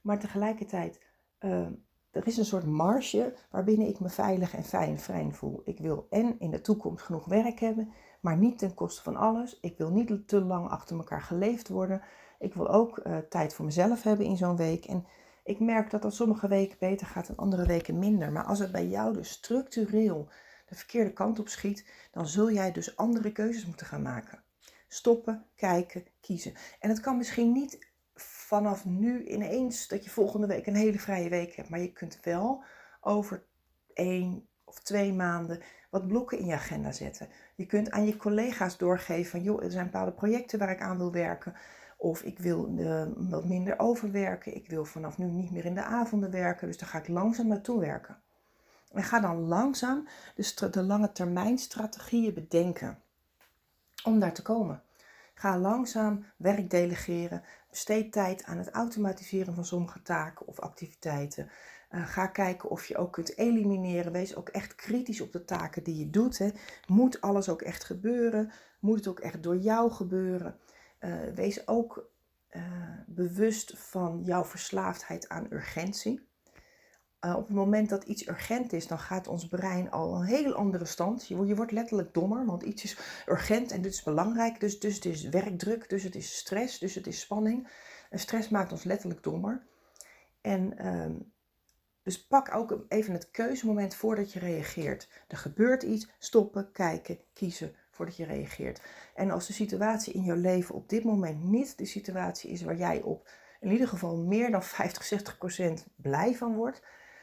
Maar 0.00 0.18
tegelijkertijd, 0.18 1.00
uh, 1.40 1.66
er 2.10 2.26
is 2.26 2.36
een 2.36 2.44
soort 2.44 2.66
marge 2.66 3.34
waarbinnen 3.50 3.88
ik 3.88 4.00
me 4.00 4.08
veilig 4.08 4.54
en 4.54 4.64
fijn, 4.64 4.98
fijn 4.98 5.34
voel. 5.34 5.62
Ik 5.64 5.78
wil 5.78 6.06
en 6.10 6.38
in 6.38 6.50
de 6.50 6.60
toekomst 6.60 7.04
genoeg 7.04 7.24
werk 7.24 7.60
hebben, 7.60 7.92
maar 8.20 8.36
niet 8.36 8.58
ten 8.58 8.74
koste 8.74 9.02
van 9.02 9.16
alles. 9.16 9.58
Ik 9.60 9.78
wil 9.78 9.90
niet 9.90 10.28
te 10.28 10.40
lang 10.40 10.68
achter 10.68 10.96
elkaar 10.96 11.22
geleefd 11.22 11.68
worden. 11.68 12.02
Ik 12.38 12.54
wil 12.54 12.68
ook 12.68 13.00
uh, 13.04 13.16
tijd 13.18 13.54
voor 13.54 13.64
mezelf 13.64 14.02
hebben 14.02 14.26
in 14.26 14.36
zo'n 14.36 14.56
week. 14.56 14.84
En 14.84 15.06
ik 15.44 15.60
merk 15.60 15.90
dat 15.90 16.02
dat 16.02 16.14
sommige 16.14 16.48
weken 16.48 16.76
beter 16.78 17.06
gaat 17.06 17.28
en 17.28 17.36
andere 17.36 17.66
weken 17.66 17.98
minder. 17.98 18.32
Maar 18.32 18.44
als 18.44 18.58
het 18.58 18.72
bij 18.72 18.86
jou 18.86 19.14
dus 19.14 19.30
structureel 19.30 20.28
de 20.72 20.78
verkeerde 20.78 21.12
kant 21.12 21.38
op 21.38 21.48
schiet, 21.48 21.86
dan 22.10 22.26
zul 22.26 22.50
jij 22.50 22.72
dus 22.72 22.96
andere 22.96 23.32
keuzes 23.32 23.66
moeten 23.66 23.86
gaan 23.86 24.02
maken. 24.02 24.42
Stoppen, 24.88 25.46
kijken, 25.54 26.04
kiezen. 26.20 26.54
En 26.78 26.88
het 26.88 27.00
kan 27.00 27.16
misschien 27.16 27.52
niet 27.52 27.90
vanaf 28.14 28.84
nu 28.84 29.24
ineens 29.24 29.88
dat 29.88 30.04
je 30.04 30.10
volgende 30.10 30.46
week 30.46 30.66
een 30.66 30.74
hele 30.74 30.98
vrije 30.98 31.28
week 31.28 31.54
hebt. 31.54 31.68
Maar 31.68 31.80
je 31.80 31.92
kunt 31.92 32.18
wel 32.22 32.64
over 33.00 33.44
één 33.94 34.48
of 34.64 34.80
twee 34.80 35.12
maanden 35.12 35.62
wat 35.90 36.06
blokken 36.06 36.38
in 36.38 36.46
je 36.46 36.54
agenda 36.54 36.92
zetten. 36.92 37.28
Je 37.54 37.66
kunt 37.66 37.90
aan 37.90 38.06
je 38.06 38.16
collega's 38.16 38.76
doorgeven 38.76 39.30
van 39.30 39.42
joh, 39.42 39.64
er 39.64 39.70
zijn 39.70 39.84
bepaalde 39.84 40.12
projecten 40.12 40.58
waar 40.58 40.70
ik 40.70 40.80
aan 40.80 40.98
wil 40.98 41.12
werken. 41.12 41.54
Of 41.96 42.22
ik 42.22 42.38
wil 42.38 42.78
uh, 42.78 43.06
wat 43.16 43.44
minder 43.44 43.78
overwerken. 43.78 44.54
Ik 44.54 44.68
wil 44.68 44.84
vanaf 44.84 45.18
nu 45.18 45.24
niet 45.24 45.50
meer 45.50 45.64
in 45.64 45.74
de 45.74 45.82
avonden 45.82 46.30
werken. 46.30 46.66
Dus 46.66 46.78
daar 46.78 46.88
ga 46.88 46.98
ik 46.98 47.08
langzaam 47.08 47.46
naartoe 47.46 47.80
werken. 47.80 48.22
En 48.92 49.02
ga 49.02 49.20
dan 49.20 49.48
langzaam 49.48 50.08
de, 50.34 50.70
de 50.70 50.82
lange 50.82 51.12
termijn 51.12 51.58
strategieën 51.58 52.34
bedenken 52.34 52.98
om 54.04 54.20
daar 54.20 54.34
te 54.34 54.42
komen. 54.42 54.82
Ga 55.34 55.58
langzaam 55.58 56.24
werk 56.36 56.70
delegeren. 56.70 57.42
Besteed 57.70 58.12
tijd 58.12 58.44
aan 58.44 58.58
het 58.58 58.70
automatiseren 58.70 59.54
van 59.54 59.64
sommige 59.64 60.02
taken 60.02 60.46
of 60.46 60.60
activiteiten. 60.60 61.50
Uh, 61.90 62.06
ga 62.06 62.26
kijken 62.26 62.70
of 62.70 62.86
je 62.86 62.96
ook 62.96 63.12
kunt 63.12 63.36
elimineren. 63.36 64.12
Wees 64.12 64.36
ook 64.36 64.48
echt 64.48 64.74
kritisch 64.74 65.20
op 65.20 65.32
de 65.32 65.44
taken 65.44 65.82
die 65.82 65.96
je 65.96 66.10
doet. 66.10 66.38
Hè. 66.38 66.50
Moet 66.86 67.20
alles 67.20 67.48
ook 67.48 67.62
echt 67.62 67.84
gebeuren? 67.84 68.52
Moet 68.80 68.96
het 68.96 69.08
ook 69.08 69.20
echt 69.20 69.42
door 69.42 69.56
jou 69.56 69.90
gebeuren? 69.90 70.58
Uh, 71.00 71.14
wees 71.34 71.68
ook 71.68 72.10
uh, 72.50 72.62
bewust 73.06 73.78
van 73.78 74.20
jouw 74.24 74.44
verslaafdheid 74.44 75.28
aan 75.28 75.46
urgentie. 75.50 76.30
Op 77.30 77.46
het 77.46 77.56
moment 77.56 77.88
dat 77.88 78.04
iets 78.04 78.28
urgent 78.28 78.72
is, 78.72 78.86
dan 78.86 78.98
gaat 78.98 79.28
ons 79.28 79.48
brein 79.48 79.90
al 79.90 80.14
een 80.14 80.24
heel 80.24 80.54
andere 80.54 80.84
stand. 80.84 81.28
Je, 81.28 81.46
je 81.46 81.56
wordt 81.56 81.72
letterlijk 81.72 82.14
dommer, 82.14 82.46
want 82.46 82.62
iets 82.62 82.84
is 82.84 82.98
urgent 83.26 83.72
en 83.72 83.82
dit 83.82 83.92
is 83.92 84.02
belangrijk. 84.02 84.60
Dus, 84.60 84.80
dus 84.80 84.94
het 84.94 85.04
is 85.04 85.28
werkdruk, 85.28 85.88
dus 85.88 86.02
het 86.02 86.14
is 86.14 86.36
stress, 86.36 86.78
dus 86.78 86.94
het 86.94 87.06
is 87.06 87.20
spanning. 87.20 87.68
En 88.10 88.18
stress 88.18 88.48
maakt 88.48 88.72
ons 88.72 88.84
letterlijk 88.84 89.22
dommer. 89.22 89.66
En 90.40 90.78
ehm, 90.78 91.14
dus 92.02 92.26
pak 92.26 92.54
ook 92.54 92.84
even 92.88 93.12
het 93.12 93.30
keuzemoment 93.30 93.94
voordat 93.94 94.32
je 94.32 94.38
reageert. 94.38 95.08
Er 95.28 95.36
gebeurt 95.36 95.82
iets, 95.82 96.08
stoppen, 96.18 96.72
kijken, 96.72 97.18
kiezen 97.32 97.74
voordat 97.90 98.16
je 98.16 98.24
reageert. 98.24 98.80
En 99.14 99.30
als 99.30 99.46
de 99.46 99.52
situatie 99.52 100.12
in 100.12 100.22
jouw 100.22 100.36
leven 100.36 100.74
op 100.74 100.88
dit 100.88 101.04
moment 101.04 101.44
niet 101.44 101.78
de 101.78 101.84
situatie 101.84 102.50
is 102.50 102.62
waar 102.62 102.76
jij 102.76 103.02
op 103.02 103.28
in 103.60 103.70
ieder 103.70 103.88
geval 103.88 104.16
meer 104.16 104.50
dan 104.50 104.62
50, 104.62 105.04
60 105.04 105.38
procent 105.38 105.86
blij 105.96 106.34
van 106.34 106.54
wordt, 106.54 106.82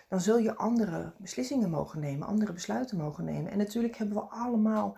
dan 0.09 0.21
zul 0.21 0.37
je 0.37 0.55
andere 0.55 1.13
beslissingen 1.17 1.69
mogen 1.69 1.99
nemen, 1.99 2.27
andere 2.27 2.53
besluiten 2.53 2.97
mogen 2.97 3.25
nemen. 3.25 3.51
En 3.51 3.57
natuurlijk 3.57 3.95
hebben 3.95 4.15
we 4.15 4.23
allemaal 4.23 4.97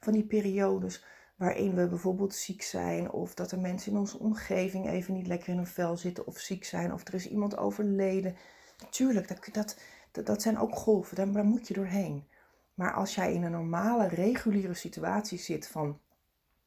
van 0.00 0.12
die 0.12 0.24
periodes 0.24 1.04
waarin 1.36 1.74
we 1.74 1.88
bijvoorbeeld 1.88 2.34
ziek 2.34 2.62
zijn, 2.62 3.10
of 3.10 3.34
dat 3.34 3.50
er 3.50 3.58
mensen 3.58 3.92
in 3.92 3.98
onze 3.98 4.18
omgeving 4.18 4.88
even 4.88 5.14
niet 5.14 5.26
lekker 5.26 5.48
in 5.48 5.56
hun 5.56 5.66
vel 5.66 5.96
zitten, 5.96 6.26
of 6.26 6.38
ziek 6.38 6.64
zijn, 6.64 6.92
of 6.92 7.06
er 7.06 7.14
is 7.14 7.28
iemand 7.28 7.56
overleden. 7.56 8.36
Tuurlijk, 8.90 9.28
dat, 9.54 9.76
dat, 10.12 10.26
dat 10.26 10.42
zijn 10.42 10.58
ook 10.58 10.74
golven, 10.74 11.16
daar, 11.16 11.32
daar 11.32 11.44
moet 11.44 11.68
je 11.68 11.74
doorheen. 11.74 12.26
Maar 12.74 12.92
als 12.92 13.14
jij 13.14 13.32
in 13.32 13.42
een 13.42 13.50
normale, 13.50 14.08
reguliere 14.08 14.74
situatie 14.74 15.38
zit 15.38 15.68
van, 15.68 15.98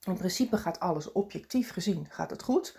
in 0.04 0.18
principe 0.18 0.58
gaat 0.58 0.80
alles 0.80 1.12
objectief 1.12 1.72
gezien, 1.72 2.06
gaat 2.10 2.30
het 2.30 2.44
goed. 2.44 2.78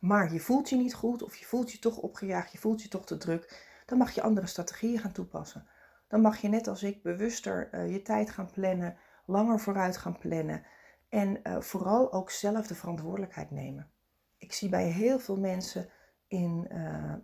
Maar 0.00 0.32
je 0.32 0.40
voelt 0.40 0.68
je 0.68 0.76
niet 0.76 0.94
goed 0.94 1.22
of 1.22 1.36
je 1.36 1.44
voelt 1.44 1.72
je 1.72 1.78
toch 1.78 1.96
opgejaagd, 1.96 2.52
je 2.52 2.58
voelt 2.58 2.82
je 2.82 2.88
toch 2.88 3.06
te 3.06 3.16
druk. 3.16 3.70
Dan 3.86 3.98
mag 3.98 4.10
je 4.10 4.22
andere 4.22 4.46
strategieën 4.46 4.98
gaan 4.98 5.12
toepassen. 5.12 5.66
Dan 6.08 6.20
mag 6.20 6.38
je 6.38 6.48
net 6.48 6.68
als 6.68 6.82
ik 6.82 7.02
bewuster 7.02 7.68
uh, 7.74 7.92
je 7.92 8.02
tijd 8.02 8.30
gaan 8.30 8.50
plannen, 8.50 8.96
langer 9.26 9.60
vooruit 9.60 9.96
gaan 9.96 10.18
plannen. 10.18 10.62
En 11.08 11.40
uh, 11.42 11.60
vooral 11.60 12.12
ook 12.12 12.30
zelf 12.30 12.66
de 12.66 12.74
verantwoordelijkheid 12.74 13.50
nemen. 13.50 13.90
Ik 14.38 14.52
zie 14.52 14.68
bij 14.68 14.86
heel 14.86 15.18
veel 15.18 15.38
mensen 15.38 15.88
in, 16.26 16.68
uh, 16.72 17.14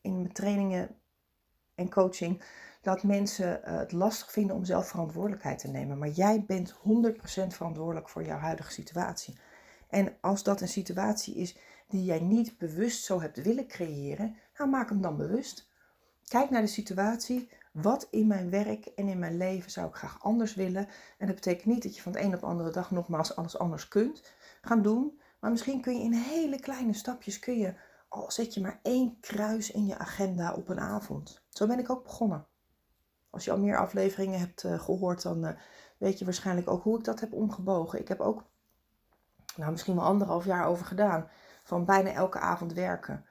in 0.00 0.16
mijn 0.16 0.32
trainingen 0.32 0.96
en 1.74 1.90
coaching 1.90 2.42
dat 2.82 3.02
mensen 3.02 3.60
het 3.62 3.92
lastig 3.92 4.32
vinden 4.32 4.56
om 4.56 4.64
zelf 4.64 4.88
verantwoordelijkheid 4.88 5.58
te 5.58 5.68
nemen. 5.68 5.98
Maar 5.98 6.08
jij 6.08 6.44
bent 6.46 6.72
100% 6.72 6.76
verantwoordelijk 7.46 8.08
voor 8.08 8.24
jouw 8.24 8.38
huidige 8.38 8.72
situatie. 8.72 9.38
En 9.88 10.16
als 10.20 10.42
dat 10.42 10.60
een 10.60 10.68
situatie 10.68 11.34
is 11.34 11.58
die 11.88 12.04
jij 12.04 12.20
niet 12.20 12.58
bewust 12.58 13.04
zo 13.04 13.20
hebt 13.20 13.42
willen 13.42 13.66
creëren, 13.66 14.36
nou 14.56 14.70
maak 14.70 14.88
hem 14.88 15.00
dan 15.00 15.16
bewust. 15.16 15.69
Kijk 16.30 16.50
naar 16.50 16.60
de 16.60 16.66
situatie. 16.66 17.50
Wat 17.72 18.06
in 18.10 18.26
mijn 18.26 18.50
werk 18.50 18.86
en 18.86 19.08
in 19.08 19.18
mijn 19.18 19.36
leven 19.36 19.70
zou 19.70 19.88
ik 19.88 19.94
graag 19.94 20.22
anders 20.22 20.54
willen? 20.54 20.88
En 21.18 21.26
dat 21.26 21.34
betekent 21.34 21.66
niet 21.66 21.82
dat 21.82 21.96
je 21.96 22.02
van 22.02 22.12
de 22.12 22.20
een 22.20 22.34
op 22.34 22.40
de 22.40 22.46
andere 22.46 22.70
dag 22.70 22.90
nogmaals 22.90 23.36
alles 23.36 23.58
anders 23.58 23.88
kunt 23.88 24.22
gaan 24.60 24.82
doen. 24.82 25.20
Maar 25.40 25.50
misschien 25.50 25.80
kun 25.80 25.94
je 25.94 26.02
in 26.02 26.12
hele 26.12 26.60
kleine 26.60 26.92
stapjes, 26.92 27.38
kun 27.38 27.58
je, 27.58 27.74
al 28.08 28.30
zet 28.30 28.54
je 28.54 28.60
maar 28.60 28.80
één 28.82 29.20
kruis 29.20 29.70
in 29.70 29.86
je 29.86 29.98
agenda 29.98 30.54
op 30.54 30.68
een 30.68 30.80
avond. 30.80 31.42
Zo 31.48 31.66
ben 31.66 31.78
ik 31.78 31.90
ook 31.90 32.02
begonnen. 32.02 32.46
Als 33.30 33.44
je 33.44 33.50
al 33.50 33.58
meer 33.58 33.78
afleveringen 33.78 34.38
hebt 34.38 34.64
uh, 34.64 34.80
gehoord, 34.80 35.22
dan 35.22 35.44
uh, 35.44 35.50
weet 35.98 36.18
je 36.18 36.24
waarschijnlijk 36.24 36.68
ook 36.68 36.82
hoe 36.82 36.98
ik 36.98 37.04
dat 37.04 37.20
heb 37.20 37.32
omgebogen. 37.32 38.00
Ik 38.00 38.08
heb 38.08 38.20
ook 38.20 38.44
nou, 39.56 39.70
misschien 39.70 39.94
wel 39.94 40.04
anderhalf 40.04 40.44
jaar 40.44 40.66
over 40.66 40.86
gedaan. 40.86 41.28
Van 41.62 41.84
bijna 41.84 42.12
elke 42.12 42.38
avond 42.38 42.72
werken 42.72 43.24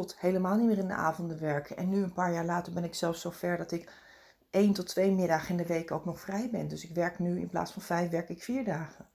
tot 0.00 0.18
helemaal 0.18 0.56
niet 0.56 0.66
meer 0.66 0.78
in 0.78 0.88
de 0.88 0.94
avonden 0.94 1.40
werken. 1.40 1.76
En 1.76 1.88
nu 1.88 2.02
een 2.02 2.12
paar 2.12 2.32
jaar 2.32 2.44
later 2.44 2.72
ben 2.72 2.84
ik 2.84 2.94
zelfs 2.94 3.20
zo 3.20 3.30
ver 3.30 3.56
dat 3.56 3.72
ik 3.72 3.92
één 4.50 4.72
tot 4.72 4.86
twee 4.86 5.12
middagen 5.12 5.50
in 5.50 5.56
de 5.56 5.66
week 5.66 5.90
ook 5.90 6.04
nog 6.04 6.20
vrij 6.20 6.48
ben. 6.50 6.68
Dus 6.68 6.84
ik 6.84 6.94
werk 6.94 7.18
nu 7.18 7.40
in 7.40 7.48
plaats 7.48 7.72
van 7.72 7.82
vijf, 7.82 8.10
werk 8.10 8.28
ik 8.28 8.42
vier 8.42 8.64
dagen. 8.64 9.08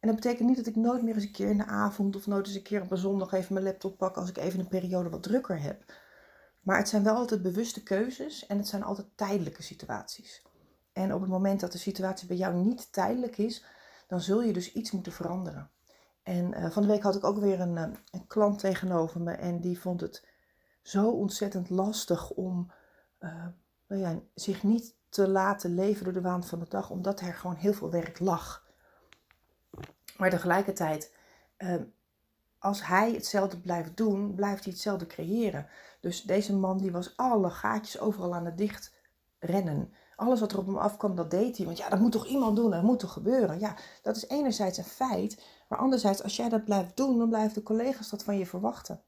En 0.00 0.08
dat 0.08 0.14
betekent 0.14 0.48
niet 0.48 0.56
dat 0.56 0.66
ik 0.66 0.76
nooit 0.76 1.02
meer 1.02 1.14
eens 1.14 1.24
een 1.24 1.32
keer 1.32 1.48
in 1.48 1.56
de 1.56 1.66
avond 1.66 2.16
of 2.16 2.26
nooit 2.26 2.46
eens 2.46 2.54
een 2.54 2.62
keer 2.62 2.82
op 2.82 2.90
een 2.90 2.98
zondag 2.98 3.32
even 3.32 3.52
mijn 3.54 3.66
laptop 3.66 3.98
pak 3.98 4.16
als 4.16 4.28
ik 4.28 4.36
even 4.36 4.60
een 4.60 4.68
periode 4.68 5.08
wat 5.08 5.22
drukker 5.22 5.62
heb. 5.62 5.84
Maar 6.60 6.78
het 6.78 6.88
zijn 6.88 7.02
wel 7.02 7.14
altijd 7.14 7.42
bewuste 7.42 7.82
keuzes 7.82 8.46
en 8.46 8.56
het 8.58 8.68
zijn 8.68 8.82
altijd 8.82 9.06
tijdelijke 9.14 9.62
situaties. 9.62 10.42
En 10.92 11.14
op 11.14 11.20
het 11.20 11.30
moment 11.30 11.60
dat 11.60 11.72
de 11.72 11.78
situatie 11.78 12.28
bij 12.28 12.36
jou 12.36 12.54
niet 12.54 12.92
tijdelijk 12.92 13.38
is, 13.38 13.64
dan 14.06 14.20
zul 14.20 14.42
je 14.42 14.52
dus 14.52 14.72
iets 14.72 14.90
moeten 14.90 15.12
veranderen. 15.12 15.70
En 16.28 16.54
uh, 16.58 16.70
van 16.70 16.82
de 16.82 16.88
week 16.88 17.02
had 17.02 17.16
ik 17.16 17.24
ook 17.24 17.38
weer 17.38 17.60
een, 17.60 17.76
uh, 17.76 17.82
een, 18.10 18.26
klant 18.26 18.58
tegenover 18.58 19.20
me 19.20 19.32
en 19.32 19.60
die 19.60 19.80
vond 19.80 20.00
het 20.00 20.26
zo 20.82 21.10
ontzettend 21.10 21.70
lastig 21.70 22.30
om 22.30 22.72
uh, 23.20 23.46
nou 23.86 24.02
ja, 24.02 24.20
zich 24.34 24.62
niet 24.62 24.96
te 25.08 25.28
laten 25.28 25.74
leven 25.74 26.04
door 26.04 26.12
de 26.12 26.20
waan 26.20 26.44
van 26.44 26.58
de 26.58 26.68
dag, 26.68 26.90
omdat 26.90 27.20
er 27.20 27.34
gewoon 27.34 27.56
heel 27.56 27.72
veel 27.72 27.90
werk 27.90 28.18
lag. 28.18 28.66
Maar 30.16 30.30
tegelijkertijd, 30.30 31.14
ehm, 31.56 31.82
als 32.58 32.86
hij 32.86 33.12
hetzelfde 33.12 33.60
blijft 33.60 33.96
doen, 33.96 34.34
blijft 34.34 34.64
hij 34.64 34.72
hetzelfde 34.72 35.06
creëren. 35.06 35.66
Dus 36.00 36.22
deze 36.22 36.56
man 36.56 36.78
die 36.78 36.92
was 36.92 37.16
alle 37.16 37.50
gaatjes 37.50 38.00
overal 38.00 38.34
aan 38.34 38.44
het 38.44 38.58
dicht 38.58 38.94
rennen. 39.38 39.92
Alles 40.16 40.40
wat 40.40 40.52
er 40.52 40.58
op 40.58 40.66
hem 40.66 40.78
afkwam, 40.78 41.14
dat 41.14 41.30
deed 41.30 41.56
hij. 41.56 41.66
Want 41.66 41.78
ja, 41.78 41.88
dat 41.88 42.00
moet 42.00 42.12
toch 42.12 42.26
iemand 42.26 42.56
doen, 42.56 42.70
dat 42.70 42.82
moet 42.82 42.98
toch 42.98 43.12
gebeuren. 43.12 43.60
Ja, 43.60 43.76
dat 44.02 44.16
is 44.16 44.28
enerzijds 44.28 44.78
een 44.78 44.84
feit. 44.84 45.42
Maar 45.68 45.78
anderzijds, 45.78 46.22
als 46.22 46.36
jij 46.36 46.48
dat 46.48 46.64
blijft 46.64 46.96
doen, 46.96 47.18
dan 47.18 47.28
blijven 47.28 47.54
de 47.54 47.62
collega's 47.62 48.10
dat 48.10 48.24
van 48.24 48.38
je 48.38 48.46
verwachten. 48.46 49.02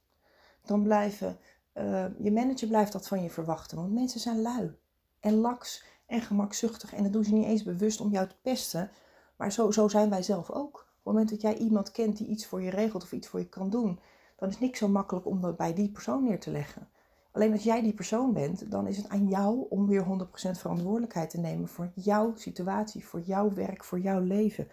Dan 0.65 0.83
blijven, 0.83 1.39
uh, 1.75 2.05
je 2.19 2.33
manager 2.33 2.69
blijft 2.69 2.93
dat 2.93 3.09
van 3.09 3.23
je 3.23 3.31
verwachten. 3.31 3.77
Want 3.77 3.93
mensen 3.93 4.21
zijn 4.21 4.43
lui 4.43 4.79
en 5.21 5.35
laks 5.35 5.85
en 6.07 6.21
gemakzuchtig. 6.21 6.95
En 6.95 7.03
dat 7.03 7.13
doen 7.13 7.25
ze 7.25 7.35
niet 7.35 7.47
eens 7.47 7.63
bewust 7.63 8.01
om 8.01 8.11
jou 8.11 8.29
te 8.29 8.37
pesten. 8.43 8.91
Maar 9.37 9.53
zo, 9.53 9.71
zo 9.71 9.89
zijn 9.89 10.11
wij 10.11 10.23
zelf 10.23 10.51
ook. 10.51 10.75
Op 10.75 10.97
het 10.97 11.05
moment 11.05 11.31
dat 11.31 11.41
jij 11.41 11.57
iemand 11.57 11.91
kent 11.91 12.17
die 12.17 12.27
iets 12.27 12.47
voor 12.47 12.63
je 12.63 12.71
regelt 12.71 13.03
of 13.03 13.13
iets 13.13 13.29
voor 13.29 13.41
je 13.41 13.49
kan 13.49 13.71
doen, 13.71 14.01
dan 14.37 14.49
is 14.49 14.59
niks 14.59 14.79
zo 14.79 14.89
makkelijk 14.89 15.27
om 15.27 15.41
dat 15.41 15.57
bij 15.57 15.75
die 15.75 15.91
persoon 15.91 16.25
neer 16.25 16.41
te 16.41 16.51
leggen. 16.51 16.89
Alleen 17.33 17.53
als 17.53 17.63
jij 17.63 17.83
die 17.83 17.95
persoon 17.95 18.33
bent, 18.33 18.71
dan 18.71 18.87
is 18.87 18.97
het 18.97 19.09
aan 19.09 19.29
jou 19.29 19.67
om 19.69 19.87
weer 19.87 20.05
100% 20.05 20.07
verantwoordelijkheid 20.51 21.31
te 21.31 21.39
nemen 21.39 21.69
voor 21.69 21.91
jouw 21.95 22.35
situatie, 22.35 23.07
voor 23.07 23.21
jouw 23.21 23.53
werk, 23.53 23.85
voor 23.85 24.01
jouw 24.01 24.21
leven. 24.21 24.69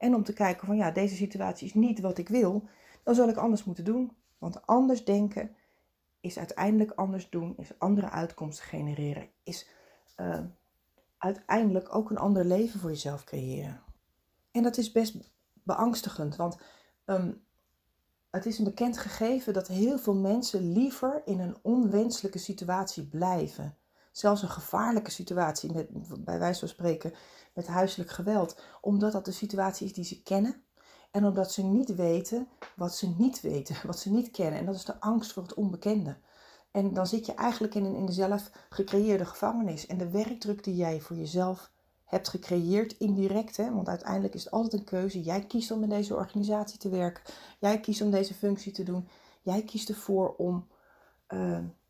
En 0.00 0.14
om 0.14 0.24
te 0.24 0.32
kijken 0.32 0.66
van 0.66 0.76
ja, 0.76 0.90
deze 0.90 1.14
situatie 1.14 1.66
is 1.66 1.74
niet 1.74 2.00
wat 2.00 2.18
ik 2.18 2.28
wil, 2.28 2.68
dan 3.02 3.14
zal 3.14 3.28
ik 3.28 3.36
anders 3.36 3.64
moeten 3.64 3.84
doen. 3.84 4.16
Want 4.38 4.66
anders 4.66 5.04
denken 5.04 5.56
is 6.20 6.38
uiteindelijk 6.38 6.90
anders 6.90 7.30
doen, 7.30 7.56
is 7.56 7.78
andere 7.78 8.10
uitkomsten 8.10 8.64
genereren, 8.64 9.28
is 9.42 9.68
uh, 10.16 10.40
uiteindelijk 11.18 11.94
ook 11.94 12.10
een 12.10 12.18
ander 12.18 12.44
leven 12.44 12.80
voor 12.80 12.90
jezelf 12.90 13.24
creëren. 13.24 13.82
En 14.50 14.62
dat 14.62 14.76
is 14.76 14.92
best 14.92 15.32
beangstigend, 15.52 16.36
want 16.36 16.58
um, 17.06 17.44
het 18.30 18.46
is 18.46 18.58
een 18.58 18.64
bekend 18.64 18.98
gegeven 18.98 19.52
dat 19.52 19.68
heel 19.68 19.98
veel 19.98 20.14
mensen 20.14 20.72
liever 20.72 21.22
in 21.24 21.40
een 21.40 21.56
onwenselijke 21.62 22.38
situatie 22.38 23.06
blijven. 23.06 23.76
Zelfs 24.10 24.42
een 24.42 24.48
gevaarlijke 24.48 25.10
situatie, 25.10 25.72
met, 25.72 25.88
bij 26.24 26.38
wijze 26.38 26.58
van 26.58 26.68
spreken, 26.68 27.14
met 27.54 27.66
huiselijk 27.66 28.10
geweld. 28.10 28.60
Omdat 28.80 29.12
dat 29.12 29.24
de 29.24 29.32
situatie 29.32 29.86
is 29.86 29.92
die 29.92 30.04
ze 30.04 30.22
kennen. 30.22 30.62
En 31.10 31.24
omdat 31.24 31.52
ze 31.52 31.62
niet 31.62 31.94
weten 31.94 32.48
wat 32.76 32.94
ze 32.94 33.14
niet 33.18 33.40
weten, 33.40 33.76
wat 33.86 33.98
ze 33.98 34.10
niet 34.10 34.30
kennen. 34.30 34.58
En 34.58 34.66
dat 34.66 34.74
is 34.74 34.84
de 34.84 35.00
angst 35.00 35.32
voor 35.32 35.42
het 35.42 35.54
onbekende. 35.54 36.16
En 36.70 36.92
dan 36.92 37.06
zit 37.06 37.26
je 37.26 37.34
eigenlijk 37.34 37.74
in 37.74 37.84
een 37.84 37.94
in 37.94 38.12
zelf 38.12 38.50
gecreëerde 38.68 39.24
gevangenis. 39.24 39.86
En 39.86 39.98
de 39.98 40.10
werkdruk 40.10 40.64
die 40.64 40.76
jij 40.76 41.00
voor 41.00 41.16
jezelf 41.16 41.70
hebt 42.04 42.28
gecreëerd, 42.28 42.92
indirect. 42.98 43.56
Hè? 43.56 43.72
Want 43.74 43.88
uiteindelijk 43.88 44.34
is 44.34 44.44
het 44.44 44.52
altijd 44.52 44.72
een 44.72 44.84
keuze. 44.84 45.22
Jij 45.22 45.46
kiest 45.46 45.70
om 45.70 45.82
in 45.82 45.88
deze 45.88 46.14
organisatie 46.14 46.78
te 46.78 46.88
werken. 46.88 47.22
Jij 47.58 47.80
kiest 47.80 48.00
om 48.00 48.10
deze 48.10 48.34
functie 48.34 48.72
te 48.72 48.82
doen. 48.82 49.08
Jij 49.42 49.62
kiest 49.62 49.88
ervoor 49.88 50.34
om, 50.36 50.68
uh, 51.28 51.40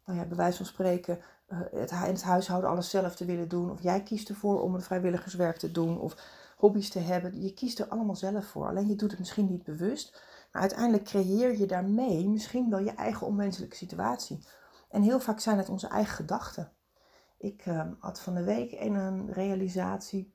nou 0.04 0.18
ja, 0.18 0.24
bij 0.24 0.36
wijze 0.36 0.56
van 0.56 0.66
spreken, 0.66 1.18
het, 1.54 1.90
in 1.90 1.98
het 1.98 2.22
huishouden 2.22 2.70
alles 2.70 2.90
zelf 2.90 3.16
te 3.16 3.24
willen 3.24 3.48
doen. 3.48 3.70
Of 3.70 3.82
jij 3.82 4.02
kiest 4.02 4.28
ervoor 4.28 4.62
om 4.62 4.74
het 4.74 4.84
vrijwilligerswerk 4.84 5.56
te 5.56 5.72
doen. 5.72 6.00
Of 6.00 6.16
hobby's 6.56 6.90
te 6.90 6.98
hebben. 6.98 7.42
Je 7.42 7.54
kiest 7.54 7.78
er 7.78 7.88
allemaal 7.88 8.16
zelf 8.16 8.46
voor. 8.46 8.68
Alleen 8.68 8.88
je 8.88 8.96
doet 8.96 9.10
het 9.10 9.18
misschien 9.18 9.48
niet 9.48 9.64
bewust. 9.64 10.22
Maar 10.52 10.62
uiteindelijk 10.62 11.04
creëer 11.04 11.58
je 11.58 11.66
daarmee 11.66 12.28
misschien 12.28 12.70
wel 12.70 12.80
je 12.80 12.94
eigen 12.94 13.26
onwenselijke 13.26 13.76
situatie. 13.76 14.44
En 14.90 15.02
heel 15.02 15.20
vaak 15.20 15.40
zijn 15.40 15.58
het 15.58 15.68
onze 15.68 15.88
eigen 15.88 16.14
gedachten. 16.14 16.72
Ik 17.38 17.66
uh, 17.66 17.82
had 17.98 18.20
van 18.20 18.34
de 18.34 18.44
week 18.44 18.72
een 18.72 19.32
realisatie 19.32 20.34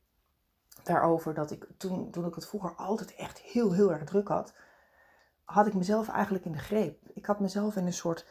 daarover 0.84 1.34
dat 1.34 1.51
ik 1.51 1.67
toen, 1.78 2.12
toen 2.12 2.25
ik 2.25 2.36
het 2.36 2.47
vroeger 2.47 2.75
altijd 2.75 3.15
echt 3.15 3.39
heel, 3.39 3.71
heel 3.73 3.91
erg 3.91 4.04
druk 4.04 4.28
had, 4.28 4.54
had 5.43 5.67
ik 5.67 5.73
mezelf 5.73 6.10
eigenlijk 6.10 6.45
in 6.45 6.51
de 6.51 6.58
greep. 6.58 7.10
Ik 7.13 7.25
had 7.25 7.39
mezelf 7.39 7.75
in 7.75 7.86
een 7.86 7.93
soort 7.93 8.25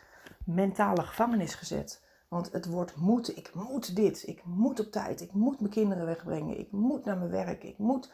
mentale 0.45 1.03
gevangenis 1.03 1.55
gezet. 1.55 2.03
Want 2.35 2.53
het 2.53 2.67
woord 2.67 2.97
moet, 2.97 3.37
ik 3.37 3.55
moet 3.55 3.97
dit, 3.97 4.27
ik 4.27 4.45
moet 4.45 4.81
op 4.81 4.93
tijd, 4.93 5.21
ik 5.21 5.33
moet 5.33 5.61
mijn 5.61 5.73
kinderen 5.73 6.07
wegbrengen, 6.07 6.59
ik 6.59 6.73
moet 6.73 7.05
naar 7.05 7.17
mijn 7.17 7.31
werk, 7.31 7.63
ik 7.63 7.79
moet 7.79 8.13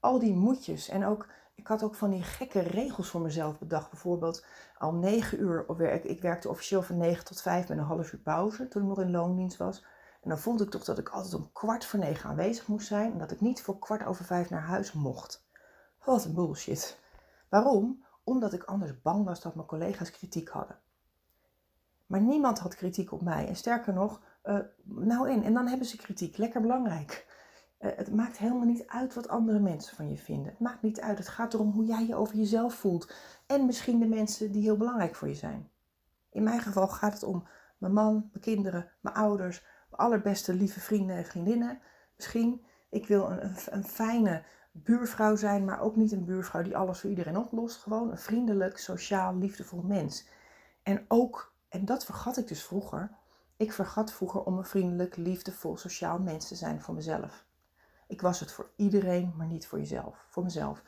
al 0.00 0.18
die 0.18 0.34
moetjes. 0.34 0.88
En 0.88 1.04
ook, 1.04 1.28
ik 1.54 1.66
had 1.66 1.82
ook 1.82 1.94
van 1.94 2.10
die 2.10 2.22
gekke 2.22 2.60
regels 2.60 3.08
voor 3.08 3.20
mezelf 3.20 3.58
bedacht. 3.58 3.90
Bijvoorbeeld 3.90 4.44
al 4.78 4.94
negen 4.94 5.40
uur. 5.40 5.80
Ik 6.04 6.20
werkte 6.20 6.48
officieel 6.48 6.82
van 6.82 6.96
negen 6.96 7.24
tot 7.24 7.42
vijf 7.42 7.68
met 7.68 7.78
een 7.78 7.84
half 7.84 8.12
uur 8.12 8.20
pauze 8.20 8.68
toen 8.68 8.82
ik 8.82 8.88
nog 8.88 9.00
in 9.00 9.10
loondienst 9.10 9.56
was. 9.56 9.84
En 10.22 10.28
dan 10.28 10.38
vond 10.38 10.60
ik 10.60 10.70
toch 10.70 10.84
dat 10.84 10.98
ik 10.98 11.08
altijd 11.08 11.34
om 11.34 11.52
kwart 11.52 11.84
voor 11.84 11.98
negen 11.98 12.30
aanwezig 12.30 12.66
moest 12.66 12.86
zijn 12.86 13.12
en 13.12 13.18
dat 13.18 13.30
ik 13.30 13.40
niet 13.40 13.62
voor 13.62 13.78
kwart 13.78 14.06
over 14.06 14.24
vijf 14.24 14.50
naar 14.50 14.62
huis 14.62 14.92
mocht. 14.92 15.46
Wat 16.04 16.24
een 16.24 16.34
bullshit. 16.34 16.98
Waarom? 17.48 18.04
Omdat 18.24 18.52
ik 18.52 18.64
anders 18.64 19.02
bang 19.02 19.24
was 19.24 19.40
dat 19.40 19.54
mijn 19.54 19.66
collega's 19.66 20.10
kritiek 20.10 20.48
hadden. 20.48 20.78
Maar 22.08 22.20
niemand 22.20 22.58
had 22.58 22.74
kritiek 22.74 23.12
op 23.12 23.22
mij. 23.22 23.48
En 23.48 23.56
sterker 23.56 23.92
nog, 23.92 24.22
uh, 24.44 24.58
nou 24.84 25.30
in. 25.30 25.44
En 25.44 25.54
dan 25.54 25.66
hebben 25.66 25.86
ze 25.86 25.96
kritiek. 25.96 26.36
Lekker 26.36 26.60
belangrijk. 26.60 27.26
Uh, 27.80 27.90
het 27.96 28.14
maakt 28.14 28.38
helemaal 28.38 28.66
niet 28.66 28.86
uit 28.86 29.14
wat 29.14 29.28
andere 29.28 29.58
mensen 29.58 29.96
van 29.96 30.10
je 30.10 30.16
vinden. 30.16 30.50
Het 30.50 30.60
maakt 30.60 30.82
niet 30.82 31.00
uit. 31.00 31.18
Het 31.18 31.28
gaat 31.28 31.54
erom 31.54 31.70
hoe 31.70 31.84
jij 31.84 32.06
je 32.06 32.14
over 32.14 32.36
jezelf 32.36 32.74
voelt. 32.74 33.12
En 33.46 33.66
misschien 33.66 33.98
de 33.98 34.06
mensen 34.06 34.52
die 34.52 34.62
heel 34.62 34.76
belangrijk 34.76 35.14
voor 35.14 35.28
je 35.28 35.34
zijn. 35.34 35.70
In 36.30 36.42
mijn 36.42 36.60
geval 36.60 36.88
gaat 36.88 37.12
het 37.12 37.22
om 37.22 37.48
mijn 37.78 37.92
man, 37.92 38.12
mijn 38.12 38.44
kinderen, 38.44 38.90
mijn 39.00 39.14
ouders, 39.14 39.62
mijn 39.90 40.02
allerbeste 40.02 40.54
lieve 40.54 40.80
vrienden 40.80 41.16
en 41.16 41.24
vriendinnen. 41.24 41.80
Misschien, 42.16 42.64
ik 42.90 43.06
wil 43.06 43.30
een, 43.30 43.44
een, 43.44 43.56
een 43.70 43.84
fijne 43.84 44.42
buurvrouw 44.72 45.36
zijn, 45.36 45.64
maar 45.64 45.80
ook 45.80 45.96
niet 45.96 46.12
een 46.12 46.24
buurvrouw 46.24 46.62
die 46.62 46.76
alles 46.76 47.00
voor 47.00 47.10
iedereen 47.10 47.36
oplost. 47.36 47.76
Gewoon 47.76 48.10
een 48.10 48.18
vriendelijk, 48.18 48.78
sociaal, 48.78 49.36
liefdevol 49.36 49.82
mens. 49.82 50.28
En 50.82 51.04
ook, 51.08 51.56
en 51.68 51.84
dat 51.84 52.04
vergat 52.04 52.36
ik 52.36 52.48
dus 52.48 52.62
vroeger. 52.62 53.10
Ik 53.56 53.72
vergat 53.72 54.12
vroeger 54.12 54.42
om 54.42 54.58
een 54.58 54.64
vriendelijk, 54.64 55.16
liefdevol, 55.16 55.76
sociaal 55.76 56.18
mens 56.18 56.48
te 56.48 56.54
zijn 56.54 56.80
voor 56.80 56.94
mezelf. 56.94 57.46
Ik 58.06 58.20
was 58.20 58.40
het 58.40 58.52
voor 58.52 58.70
iedereen, 58.76 59.32
maar 59.36 59.46
niet 59.46 59.66
voor 59.66 59.78
jezelf, 59.78 60.26
voor 60.28 60.42
mezelf. 60.42 60.82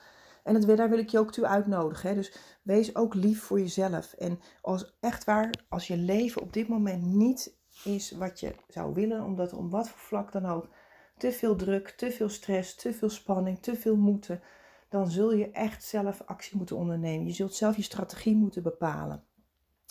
En 0.45 0.61
dat, 0.61 0.77
daar 0.77 0.89
wil 0.89 0.99
ik 0.99 1.09
je 1.09 1.19
ook 1.19 1.33
toe 1.33 1.47
uitnodigen. 1.47 2.09
Hè? 2.09 2.15
Dus 2.15 2.37
wees 2.63 2.97
ook 2.97 3.15
lief 3.15 3.43
voor 3.43 3.61
jezelf. 3.61 4.13
En 4.13 4.41
als 4.61 4.97
echt 5.01 5.25
waar, 5.25 5.51
als 5.69 5.87
je 5.87 5.97
leven 5.97 6.43
op 6.43 6.53
dit 6.53 6.69
moment 6.69 7.03
niet 7.03 7.59
is 7.85 8.11
wat 8.11 8.41
je 8.41 8.55
zou 8.69 8.95
willen, 8.95 9.25
omdat 9.25 9.51
er 9.51 9.59
om 9.59 9.71
wat 9.71 9.89
voor 9.89 9.99
vlak 9.99 10.33
dan 10.33 10.47
ook 10.47 10.69
te 11.17 11.33
veel 11.33 11.57
druk, 11.57 11.89
te 11.89 12.11
veel 12.11 12.29
stress, 12.29 12.75
te 12.75 12.93
veel 12.93 13.11
spanning, 13.11 13.63
te 13.63 13.77
veel 13.77 13.97
moeten, 13.97 14.43
dan 14.89 15.11
zul 15.11 15.33
je 15.33 15.51
echt 15.51 15.85
zelf 15.85 16.23
actie 16.27 16.57
moeten 16.57 16.77
ondernemen. 16.77 17.27
Je 17.27 17.33
zult 17.33 17.55
zelf 17.55 17.77
je 17.77 17.83
strategie 17.83 18.37
moeten 18.37 18.63
bepalen. 18.63 19.25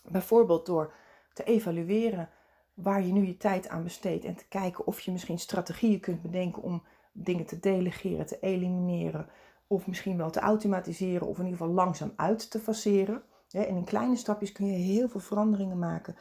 Bijvoorbeeld 0.07 0.65
door 0.65 0.93
te 1.33 1.43
evalueren 1.43 2.29
waar 2.73 3.03
je 3.03 3.11
nu 3.11 3.25
je 3.25 3.37
tijd 3.37 3.67
aan 3.67 3.83
besteedt 3.83 4.25
en 4.25 4.35
te 4.35 4.47
kijken 4.47 4.87
of 4.87 4.99
je 4.99 5.11
misschien 5.11 5.39
strategieën 5.39 5.99
kunt 5.99 6.21
bedenken 6.21 6.61
om 6.61 6.83
dingen 7.11 7.45
te 7.45 7.59
delegeren, 7.59 8.25
te 8.25 8.39
elimineren, 8.39 9.29
of 9.67 9.87
misschien 9.87 10.17
wel 10.17 10.29
te 10.29 10.39
automatiseren 10.39 11.27
of 11.27 11.37
in 11.37 11.43
ieder 11.43 11.59
geval 11.59 11.73
langzaam 11.73 12.13
uit 12.15 12.51
te 12.51 12.59
faceren. 12.59 13.23
En 13.51 13.67
in 13.67 13.83
kleine 13.83 14.15
stapjes 14.15 14.51
kun 14.51 14.65
je 14.65 14.77
heel 14.77 15.09
veel 15.09 15.19
veranderingen 15.19 15.79
maken. 15.79 16.15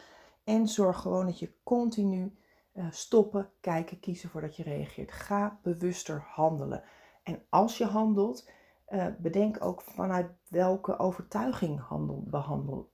En 0.45 0.69
zorg 0.69 1.01
gewoon 1.01 1.27
dat 1.27 1.39
je 1.39 1.53
continu 1.63 2.39
uh, 2.75 2.87
stoppen, 2.91 3.51
kijken, 3.61 4.01
kiezen 4.01 4.31
voordat 4.31 4.57
je 4.57 4.63
reageert. 4.63 5.13
Ga 5.13 5.59
bewuster 5.63 6.25
handelen. 6.27 6.83
En 7.23 7.43
als 7.49 7.79
je 7.79 7.85
handelt, 7.85 8.51
uh, 8.89 9.07
bedenk 9.19 9.65
ook 9.65 9.83
vanuit 9.83 10.31
welke 10.49 10.99
overtuiging 10.99 11.81
handel, 11.81 12.25
behandel, 12.27 12.91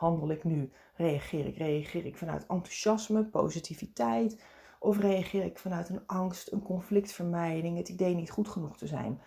handel 0.00 0.30
ik 0.30 0.44
nu? 0.44 0.72
Reageer 0.94 1.46
ik? 1.46 1.56
Reageer 1.56 2.06
ik 2.06 2.16
vanuit 2.16 2.46
enthousiasme, 2.46 3.24
positiviteit? 3.24 4.42
Of 4.78 4.98
reageer 4.98 5.44
ik 5.44 5.58
vanuit 5.58 5.88
een 5.88 6.06
angst, 6.06 6.52
een 6.52 6.62
conflictvermijding, 6.62 7.76
het 7.76 7.88
idee 7.88 8.14
niet 8.14 8.30
goed 8.30 8.48
genoeg 8.48 8.76
te 8.78 8.86
zijn? 8.86 9.20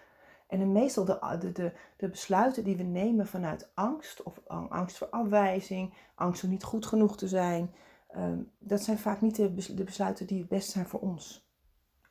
En 0.47 0.71
meestal 0.71 1.05
de, 1.05 1.51
de, 1.53 1.73
de, 1.97 2.09
besluiten 2.09 2.63
die 2.63 2.75
we 2.77 2.83
nemen 2.83 3.27
vanuit 3.27 3.71
angst, 3.73 4.23
of 4.23 4.41
angst 4.47 4.97
voor 4.97 5.07
afwijzing, 5.09 5.93
angst 6.15 6.43
om 6.43 6.49
niet 6.49 6.63
goed 6.63 6.85
genoeg 6.85 7.17
te 7.17 7.27
zijn, 7.27 7.73
ehm, 8.07 8.37
dat 8.59 8.81
zijn 8.81 8.97
vaak 8.97 9.21
niet 9.21 9.35
de, 9.35 9.73
de, 9.75 9.83
besluiten 9.83 10.27
die 10.27 10.39
het 10.39 10.47
best 10.47 10.69
zijn 10.69 10.85
voor 10.85 10.99
ons. 10.99 11.47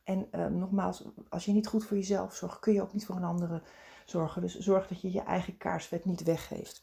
En 0.05 0.29
ehm, 0.31 0.59
nogmaals, 0.59 1.05
als 1.29 1.45
je 1.45 1.53
niet 1.53 1.67
goed 1.67 1.85
voor 1.85 1.97
jezelf 1.97 2.35
zorgt, 2.35 2.59
kun 2.59 2.73
je 2.73 2.83
ook 2.83 2.93
niet 2.93 3.07
voor 3.07 3.17
een 3.17 3.25
andere 3.25 3.63
zorgen. 4.07 4.43
Dus 4.43 4.59
zorg 4.59 4.89
dat 4.89 5.01
je 5.01 5.13
je 5.13 5.23
eigen 5.23 5.57
kaarsvet 5.57 6.05
niet 6.05 6.23
weggeeft. 6.23 6.81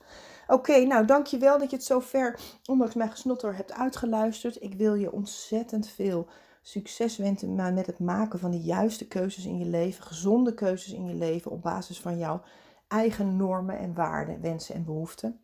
Oké, 0.47 0.79
nou 0.79 1.05
dankjewel 1.05 1.59
dat 1.59 1.69
je 1.69 1.75
het 1.75 1.85
zo 1.85 1.99
ver, 1.99 2.39
ondanks 2.65 2.95
mijn 2.95 3.11
gesnotter, 3.11 3.55
hebt 3.55 3.73
uitgeluisterd. 3.73 4.61
Ik 4.63 4.73
wil 4.73 4.93
je 4.93 5.11
ontzettend 5.11 5.87
veel 5.87 6.27
succes 6.61 7.17
wensen 7.17 7.55
met 7.55 7.85
het 7.85 7.99
maken 7.99 8.39
van 8.39 8.51
de 8.51 8.61
juiste 8.61 9.07
keuzes 9.07 9.45
in 9.45 9.57
je 9.57 9.65
leven, 9.65 10.03
gezonde 10.03 10.53
keuzes 10.53 10.93
in 10.93 11.05
je 11.05 11.13
leven 11.13 11.51
op 11.51 11.61
basis 11.61 11.99
van 11.99 12.17
jouw 12.17 12.41
eigen 12.87 13.37
normen 13.37 13.77
en 13.77 13.93
waarden, 13.93 14.41
wensen 14.41 14.75
en 14.75 14.85
behoeften. 14.85 15.39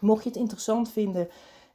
Mocht 0.00 0.22
je 0.22 0.28
het 0.28 0.38
interessant 0.38 0.90
vinden, 0.90 1.28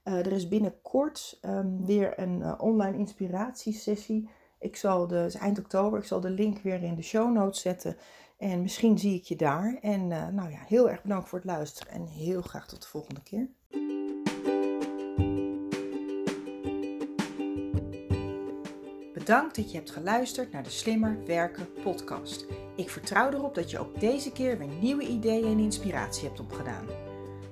uh, 0.03 0.13
er 0.13 0.31
is 0.31 0.47
binnenkort 0.47 1.39
um, 1.45 1.85
weer 1.85 2.19
een 2.19 2.39
uh, 2.39 2.53
online 2.57 2.97
inspiratiesessie. 2.97 4.29
Ik 4.61 4.75
zal 4.75 5.07
de, 5.07 5.35
eind 5.39 5.59
oktober, 5.59 5.99
ik 5.99 6.05
zal 6.05 6.19
de 6.19 6.29
link 6.29 6.59
weer 6.59 6.83
in 6.83 6.95
de 6.95 7.01
show 7.01 7.33
notes 7.33 7.61
zetten. 7.61 7.97
En 8.37 8.61
misschien 8.61 8.97
zie 8.97 9.15
ik 9.15 9.23
je 9.23 9.35
daar. 9.35 9.77
En 9.81 10.01
uh, 10.09 10.27
nou 10.27 10.51
ja, 10.51 10.59
heel 10.67 10.89
erg 10.89 11.01
bedankt 11.01 11.29
voor 11.29 11.37
het 11.37 11.47
luisteren 11.47 11.93
en 11.93 12.05
heel 12.05 12.41
graag 12.41 12.67
tot 12.67 12.81
de 12.81 12.87
volgende 12.87 13.21
keer. 13.23 13.49
Bedankt 19.13 19.55
dat 19.55 19.71
je 19.71 19.77
hebt 19.77 19.91
geluisterd 19.91 20.51
naar 20.51 20.63
de 20.63 20.69
Slimmer 20.69 21.25
Werken 21.25 21.73
podcast. 21.83 22.45
Ik 22.75 22.89
vertrouw 22.89 23.31
erop 23.31 23.55
dat 23.55 23.71
je 23.71 23.79
ook 23.79 23.99
deze 23.99 24.31
keer 24.31 24.57
weer 24.57 24.67
nieuwe 24.67 25.07
ideeën 25.07 25.45
en 25.45 25.59
inspiratie 25.59 26.27
hebt 26.27 26.39
opgedaan. 26.39 27.10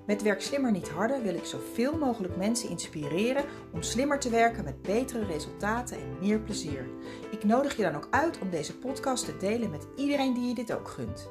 Met 0.10 0.22
Werk 0.22 0.42
Slimmer 0.42 0.72
Niet 0.72 0.90
Harder 0.90 1.22
wil 1.22 1.36
ik 1.36 1.46
zoveel 1.46 1.98
mogelijk 1.98 2.36
mensen 2.36 2.70
inspireren 2.70 3.44
om 3.72 3.82
slimmer 3.82 4.20
te 4.20 4.30
werken 4.30 4.64
met 4.64 4.82
betere 4.82 5.26
resultaten 5.26 5.98
en 5.98 6.18
meer 6.20 6.40
plezier. 6.40 6.90
Ik 7.32 7.44
nodig 7.44 7.78
je 7.78 7.84
dan 7.84 7.96
ook 7.96 8.08
uit 8.10 8.40
om 8.40 8.50
deze 8.50 8.78
podcast 8.78 9.26
te 9.26 9.38
delen 9.38 9.70
met 9.70 9.88
iedereen 9.96 10.34
die 10.34 10.48
je 10.48 10.54
dit 10.54 10.74
ook 10.74 10.88
gunt. 10.88 11.30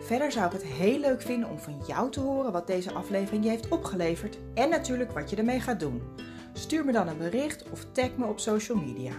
Verder 0.00 0.32
zou 0.32 0.46
ik 0.46 0.52
het 0.52 0.64
heel 0.64 0.98
leuk 0.98 1.22
vinden 1.22 1.50
om 1.50 1.58
van 1.58 1.82
jou 1.86 2.10
te 2.10 2.20
horen 2.20 2.52
wat 2.52 2.66
deze 2.66 2.92
aflevering 2.92 3.44
je 3.44 3.50
heeft 3.50 3.68
opgeleverd 3.68 4.38
en 4.54 4.68
natuurlijk 4.68 5.12
wat 5.12 5.30
je 5.30 5.36
ermee 5.36 5.60
gaat 5.60 5.80
doen. 5.80 6.02
Stuur 6.52 6.84
me 6.84 6.92
dan 6.92 7.08
een 7.08 7.18
bericht 7.18 7.70
of 7.70 7.86
tag 7.92 8.16
me 8.16 8.26
op 8.26 8.40
social 8.40 8.78
media. 8.78 9.12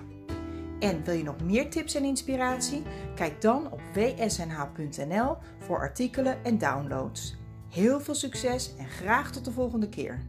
En 0.79 1.03
wil 1.03 1.15
je 1.15 1.23
nog 1.23 1.41
meer 1.43 1.69
tips 1.69 1.95
en 1.95 2.03
inspiratie? 2.03 2.83
Kijk 3.15 3.41
dan 3.41 3.71
op 3.71 3.81
wsnh.nl 3.93 5.35
voor 5.59 5.79
artikelen 5.79 6.43
en 6.43 6.57
downloads. 6.57 7.37
Heel 7.69 7.99
veel 7.99 8.15
succes 8.15 8.75
en 8.77 8.87
graag 8.87 9.31
tot 9.31 9.45
de 9.45 9.51
volgende 9.51 9.89
keer. 9.89 10.25